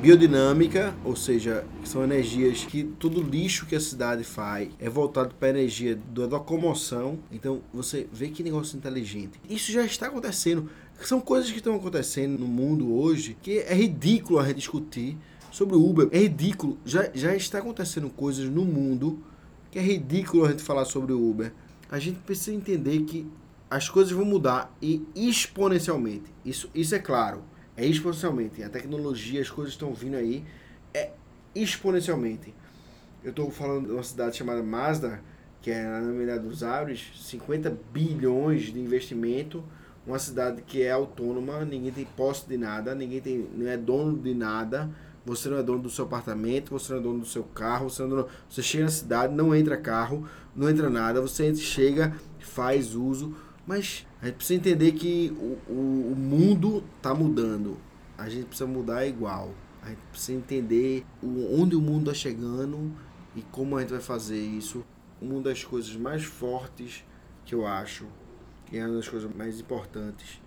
biodinâmica, 0.00 0.94
ou 1.04 1.14
seja, 1.14 1.62
são 1.84 2.02
energias 2.02 2.64
que 2.64 2.84
todo 2.84 3.22
lixo 3.22 3.66
que 3.66 3.76
a 3.76 3.80
cidade 3.80 4.24
faz 4.24 4.70
é 4.78 4.88
voltado 4.88 5.34
para 5.34 5.48
a 5.48 5.50
energia 5.50 5.94
da 5.94 6.24
locomoção. 6.24 7.18
Então 7.30 7.60
você 7.70 8.08
vê 8.10 8.28
que 8.28 8.42
negócio 8.42 8.78
inteligente. 8.78 9.38
Isso 9.48 9.70
já 9.72 9.84
está 9.84 10.06
acontecendo. 10.06 10.70
São 11.02 11.20
coisas 11.20 11.50
que 11.50 11.58
estão 11.58 11.76
acontecendo 11.76 12.38
no 12.38 12.46
mundo 12.46 12.94
hoje 12.94 13.36
que 13.42 13.58
é 13.58 13.74
ridículo 13.74 14.38
a 14.38 14.46
gente 14.46 14.56
discutir 14.56 15.18
sobre 15.50 15.76
o 15.76 15.84
Uber. 15.86 16.08
É 16.12 16.18
ridículo. 16.18 16.78
Já, 16.84 17.10
já 17.12 17.34
está 17.34 17.58
acontecendo 17.58 18.08
coisas 18.08 18.48
no 18.48 18.64
mundo 18.64 19.22
que 19.70 19.78
é 19.78 19.82
ridículo 19.82 20.44
a 20.44 20.50
gente 20.50 20.62
falar 20.62 20.84
sobre 20.84 21.12
o 21.12 21.30
Uber. 21.30 21.52
A 21.90 21.98
gente 21.98 22.18
precisa 22.20 22.56
entender 22.56 23.00
que 23.04 23.30
as 23.70 23.88
coisas 23.88 24.12
vão 24.12 24.24
mudar 24.24 24.76
e 24.82 25.06
exponencialmente. 25.14 26.32
Isso, 26.44 26.68
isso 26.74 26.94
é 26.94 26.98
claro. 26.98 27.42
É 27.76 27.86
exponencialmente. 27.86 28.62
A 28.62 28.68
tecnologia, 28.68 29.40
as 29.40 29.50
coisas 29.50 29.72
estão 29.72 29.94
vindo 29.94 30.16
aí. 30.16 30.44
É 30.92 31.10
exponencialmente. 31.54 32.52
Eu 33.22 33.30
estou 33.30 33.50
falando 33.50 33.86
de 33.86 33.92
uma 33.92 34.02
cidade 34.02 34.36
chamada 34.36 34.62
Mazda, 34.62 35.22
que 35.62 35.70
é 35.70 35.82
na 35.82 36.00
Emirados 36.00 36.48
dos 36.48 36.62
Árabes, 36.62 37.12
50 37.16 37.76
bilhões 37.92 38.72
de 38.72 38.80
investimento. 38.80 39.62
Uma 40.06 40.18
cidade 40.18 40.62
que 40.62 40.82
é 40.82 40.90
autônoma, 40.90 41.64
ninguém 41.64 41.92
tem 41.92 42.04
posse 42.04 42.48
de 42.48 42.56
nada, 42.56 42.94
ninguém 42.94 43.20
tem, 43.20 43.46
não 43.54 43.68
é 43.68 43.76
dono 43.76 44.18
de 44.18 44.34
nada. 44.34 44.90
Você 45.24 45.48
não 45.48 45.58
é 45.58 45.62
dono 45.62 45.82
do 45.82 45.90
seu 45.90 46.04
apartamento, 46.06 46.70
você 46.70 46.92
não 46.92 47.00
é 47.00 47.02
dono 47.02 47.18
do 47.20 47.26
seu 47.26 47.44
carro, 47.44 47.90
você, 47.90 48.02
não 48.02 48.08
é 48.08 48.10
dono- 48.22 48.28
você 48.48 48.62
chega 48.62 48.84
na 48.84 48.90
cidade, 48.90 49.34
não 49.34 49.54
entra 49.54 49.76
carro, 49.76 50.26
não 50.56 50.68
entra 50.68 50.88
nada, 50.88 51.20
você 51.20 51.46
entra- 51.46 51.60
chega, 51.62 52.16
faz 52.38 52.94
uso, 52.94 53.34
mas 53.66 54.06
a 54.20 54.26
gente 54.26 54.36
precisa 54.36 54.58
entender 54.58 54.92
que 54.92 55.30
o, 55.38 55.72
o, 55.72 56.12
o 56.12 56.16
mundo 56.16 56.82
está 56.96 57.14
mudando. 57.14 57.76
A 58.16 58.28
gente 58.28 58.46
precisa 58.46 58.68
mudar 58.68 59.06
igual. 59.06 59.50
A 59.82 59.88
gente 59.90 60.00
precisa 60.10 60.36
entender 60.38 61.04
o, 61.22 61.60
onde 61.60 61.76
o 61.76 61.80
mundo 61.80 62.10
está 62.10 62.14
chegando 62.14 62.90
e 63.36 63.42
como 63.42 63.76
a 63.76 63.80
gente 63.80 63.90
vai 63.90 64.00
fazer 64.00 64.40
isso. 64.40 64.84
Uma 65.20 65.40
das 65.40 65.62
coisas 65.64 65.94
mais 65.96 66.24
fortes 66.24 67.04
que 67.44 67.54
eu 67.54 67.66
acho, 67.66 68.06
que 68.66 68.76
é 68.78 68.86
uma 68.86 68.96
das 68.96 69.08
coisas 69.08 69.30
mais 69.34 69.60
importantes, 69.60 70.40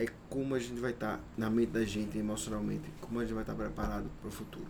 é 0.00 0.06
como 0.28 0.54
a 0.54 0.58
gente 0.58 0.80
vai 0.80 0.92
estar 0.92 1.20
na 1.36 1.50
mente 1.50 1.72
da 1.72 1.84
gente 1.84 2.16
emocionalmente, 2.16 2.90
como 3.00 3.20
a 3.20 3.22
gente 3.22 3.34
vai 3.34 3.42
estar 3.42 3.54
preparado 3.54 4.06
para 4.20 4.28
o 4.28 4.30
futuro. 4.30 4.66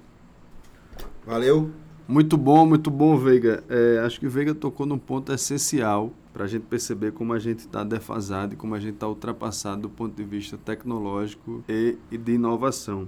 Valeu? 1.25 1.71
Muito 2.09 2.37
bom, 2.37 2.67
muito 2.67 2.91
bom, 2.91 3.17
Veiga. 3.17 3.63
É, 3.69 4.01
acho 4.01 4.19
que 4.19 4.27
Veiga 4.27 4.53
tocou 4.53 4.85
num 4.85 4.99
ponto 4.99 5.33
essencial 5.33 6.13
para 6.33 6.45
a 6.45 6.49
gente 6.49 6.63
perceber 6.63 7.13
como 7.13 7.33
a 7.33 7.39
gente 7.39 7.61
está 7.61 7.85
defasado 7.85 8.55
e 8.55 8.57
como 8.57 8.75
a 8.75 8.81
gente 8.81 8.95
está 8.95 9.07
ultrapassado 9.07 9.83
do 9.83 9.89
ponto 9.89 10.17
de 10.17 10.25
vista 10.25 10.59
tecnológico 10.59 11.63
e, 11.69 11.97
e 12.11 12.19
de 12.19 12.33
inovação. 12.33 13.07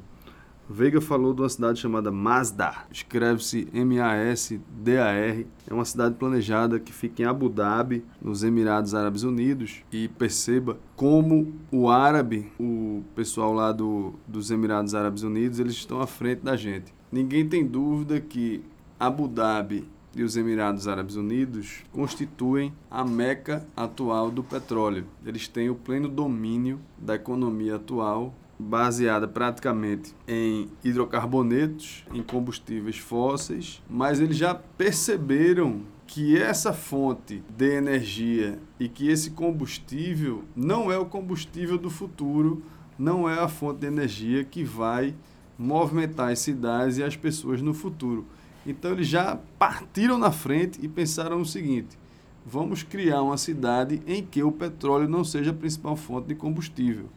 Veiga 0.73 1.03
falou 1.03 1.35
de 1.35 1.43
uma 1.43 1.49
cidade 1.51 1.79
chamada 1.79 2.11
Masdar, 2.11 2.89
escreve-se 2.91 3.69
M-A-S-D-A-R. 3.75 5.47
É 5.69 5.75
uma 5.75 5.85
cidade 5.85 6.15
planejada 6.15 6.81
que 6.81 6.91
fica 6.91 7.23
em 7.23 7.27
Abu 7.27 7.51
Dhabi, 7.51 8.03
nos 8.23 8.43
Emirados 8.43 8.95
Árabes 8.95 9.23
Unidos. 9.23 9.85
E 9.93 10.09
perceba 10.09 10.79
como 10.97 11.53
o 11.71 11.91
árabe, 11.91 12.51
o 12.59 13.03
pessoal 13.15 13.53
lá 13.53 13.71
do, 13.71 14.15
dos 14.27 14.51
Emirados 14.51 14.95
Árabes 14.95 15.23
Unidos, 15.23 15.59
eles 15.59 15.75
estão 15.75 16.01
à 16.01 16.07
frente 16.07 16.41
da 16.41 16.57
gente. 16.57 16.95
Ninguém 17.13 17.47
tem 17.47 17.67
dúvida 17.67 18.19
que 18.19 18.65
Abu 18.99 19.29
Dhabi 19.29 19.87
e 20.15 20.23
os 20.23 20.37
Emirados 20.37 20.89
Árabes 20.89 21.17
Unidos 21.17 21.83
constituem 21.93 22.73
a 22.91 23.05
meca 23.05 23.67
atual 23.77 24.31
do 24.31 24.43
petróleo. 24.43 25.05
Eles 25.25 25.49
têm 25.49 25.69
o 25.69 25.75
pleno 25.75 26.09
domínio 26.09 26.81
da 26.99 27.15
economia 27.15 27.77
atual, 27.77 28.35
baseada 28.63 29.27
praticamente 29.27 30.15
em 30.27 30.69
hidrocarbonetos, 30.83 32.05
em 32.13 32.23
combustíveis 32.23 32.97
fósseis, 32.97 33.83
mas 33.91 34.21
eles 34.21 34.37
já 34.37 34.55
perceberam 34.55 35.83
que 36.07 36.37
essa 36.37 36.73
fonte 36.73 37.43
de 37.57 37.75
energia 37.75 38.59
e 38.79 38.89
que 38.89 39.09
esse 39.09 39.31
combustível 39.31 40.45
não 40.55 40.93
é 40.93 40.99
o 40.99 41.07
combustível 41.07 41.79
do 41.79 41.91
futuro, 41.91 42.63
não 42.99 43.29
é 43.29 43.39
a 43.39 43.49
fonte 43.49 43.81
de 43.81 43.87
energia 43.87 44.45
que 44.45 44.63
vai 44.63 45.15
movimentar 45.59 46.31
as 46.31 46.41
cidades 46.41 46.99
e 46.99 47.03
as 47.03 47.17
pessoas 47.17 47.63
no 47.63 47.73
futuro. 47.73 48.27
Então 48.67 48.93
eles 48.93 49.09
já 49.09 49.39
partiram 49.59 50.19
na 50.19 50.31
frente 50.31 50.79
e 50.83 50.89
pensaram 50.89 51.41
o 51.41 51.47
seguinte: 51.47 51.99
vamos 52.45 52.83
criar 52.83 53.23
uma 53.23 53.37
cidade 53.37 54.03
em 54.07 54.25
que 54.25 54.43
o 54.43 54.53
petróleo 54.53 55.09
não 55.09 55.25
seja 55.25 55.51
a 55.51 55.55
principal 55.55 55.97
fonte 55.97 56.29
de 56.29 56.35
combustível. 56.35 57.09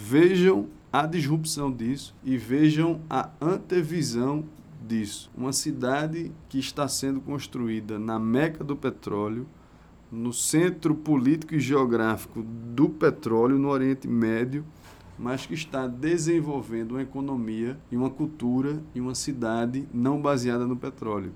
Vejam 0.00 0.68
a 0.92 1.04
disrupção 1.06 1.72
disso 1.72 2.14
e 2.24 2.38
vejam 2.38 3.00
a 3.10 3.30
antevisão 3.40 4.44
disso. 4.86 5.28
Uma 5.36 5.52
cidade 5.52 6.30
que 6.48 6.58
está 6.58 6.86
sendo 6.86 7.20
construída 7.20 7.98
na 7.98 8.16
meca 8.16 8.62
do 8.62 8.76
petróleo, 8.76 9.44
no 10.10 10.32
centro 10.32 10.94
político 10.94 11.56
e 11.56 11.60
geográfico 11.60 12.42
do 12.42 12.88
petróleo 12.88 13.58
no 13.58 13.68
Oriente 13.68 14.06
Médio, 14.06 14.64
mas 15.18 15.44
que 15.44 15.54
está 15.54 15.88
desenvolvendo 15.88 16.92
uma 16.92 17.02
economia 17.02 17.76
e 17.90 17.96
uma 17.96 18.08
cultura 18.08 18.80
e 18.94 19.00
uma 19.00 19.16
cidade 19.16 19.86
não 19.92 20.22
baseada 20.22 20.64
no 20.64 20.76
petróleo. 20.76 21.32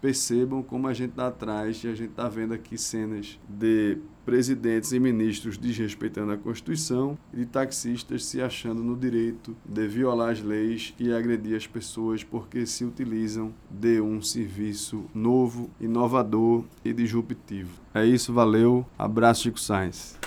Percebam 0.00 0.62
como 0.62 0.88
a 0.88 0.94
gente 0.94 1.10
está 1.10 1.26
atrás 1.26 1.84
e 1.84 1.88
a 1.88 1.94
gente 1.94 2.10
está 2.10 2.28
vendo 2.28 2.54
aqui 2.54 2.78
cenas 2.78 3.38
de 3.48 3.98
presidentes 4.24 4.92
e 4.92 5.00
ministros 5.00 5.58
desrespeitando 5.58 6.32
a 6.32 6.36
Constituição 6.36 7.18
e 7.34 7.38
de 7.38 7.46
taxistas 7.46 8.24
se 8.24 8.40
achando 8.40 8.82
no 8.82 8.96
direito 8.96 9.56
de 9.64 9.86
violar 9.86 10.30
as 10.30 10.40
leis 10.40 10.94
e 10.98 11.12
agredir 11.12 11.56
as 11.56 11.66
pessoas 11.66 12.22
porque 12.22 12.64
se 12.64 12.84
utilizam 12.84 13.52
de 13.70 14.00
um 14.00 14.22
serviço 14.22 15.04
novo, 15.14 15.68
inovador 15.80 16.64
e 16.84 16.92
disruptivo. 16.92 17.80
É 17.92 18.06
isso, 18.06 18.32
valeu. 18.32 18.86
Abraço, 18.98 19.42
Chico 19.42 19.60
Sainz. 19.60 20.18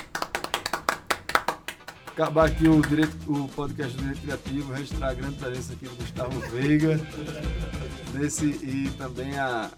Acabar 2.08 2.46
aqui 2.46 2.68
o, 2.68 2.80
direito, 2.80 3.16
o 3.28 3.48
podcast 3.48 3.96
do 3.96 4.04
Direito 4.04 4.22
Criativo, 4.22 4.72
registrar 4.72 5.10
a 5.10 5.14
grande 5.16 5.36
presença 5.36 5.74
aqui 5.74 5.86
do 5.86 5.96
Gustavo 5.96 6.40
Veiga 6.52 7.00
nesse, 8.14 8.46
e 8.46 8.92
também 8.98 9.38
a 9.38 9.70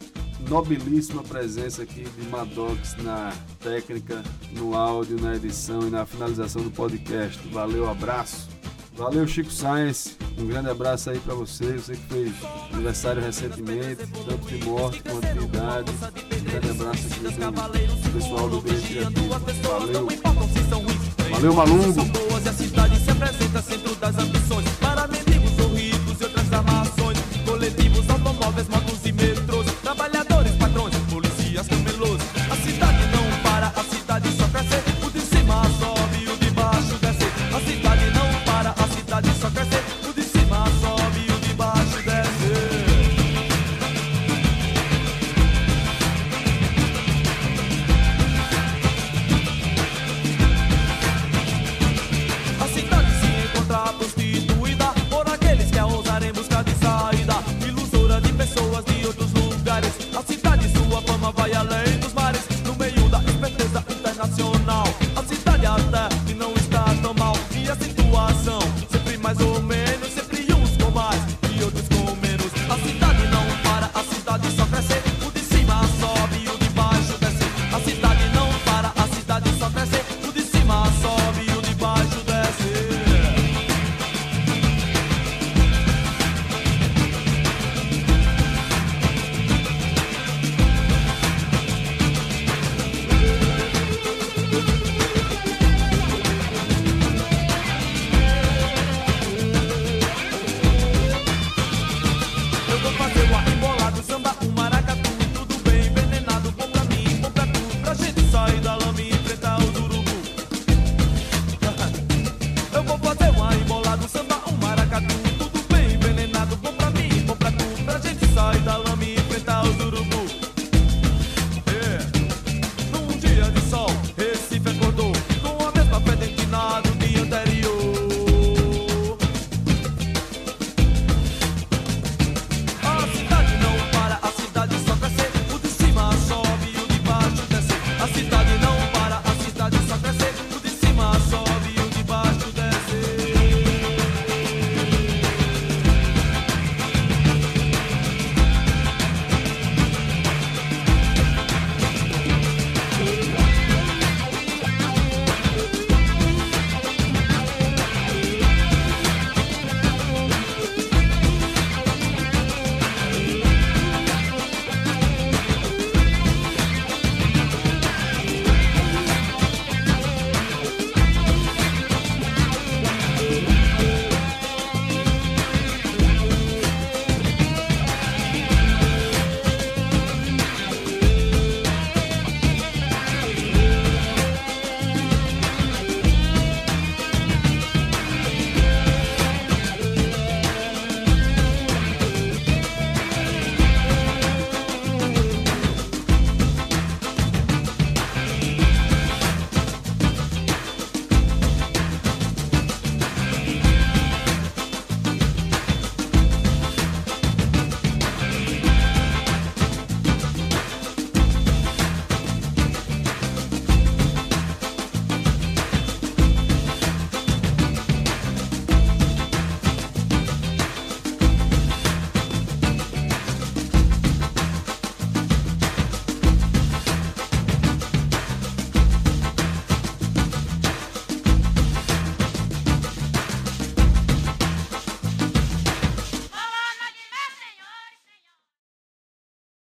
nobilíssima 0.50 1.24
presença 1.24 1.84
aqui 1.84 2.04
de 2.04 2.28
Maddox 2.30 2.96
na 2.98 3.34
técnica, 3.60 4.24
no 4.52 4.76
áudio, 4.76 5.20
na 5.20 5.36
edição 5.36 5.88
e 5.88 5.90
na 5.90 6.06
finalização 6.06 6.62
do 6.62 6.72
podcast. 6.72 7.40
Valeu, 7.50 7.90
abraço. 7.90 8.50
Valeu, 8.96 9.28
Chico 9.28 9.52
Sainz. 9.52 10.18
Um 10.38 10.48
grande 10.48 10.70
abraço 10.70 11.10
aí 11.10 11.20
pra 11.20 11.34
você. 11.34 11.74
Você 11.74 11.96
que 11.96 12.14
fez 12.14 12.34
aniversário 12.74 13.22
recentemente, 13.22 14.08
tanto 14.26 14.46
de 14.48 14.64
morte 14.64 15.04
quanto 15.04 15.28
de 15.28 15.44
idade. 15.44 15.92
Um 15.92 16.44
grande 16.44 16.70
abraço 16.70 17.08
aqui 17.08 17.20
do 17.20 18.12
pessoal 18.14 18.50
do 18.50 18.62
Criativo. 18.62 19.12
Valeu. 19.64 20.08
Valeu, 21.32 21.54
Malungo. 21.54 22.02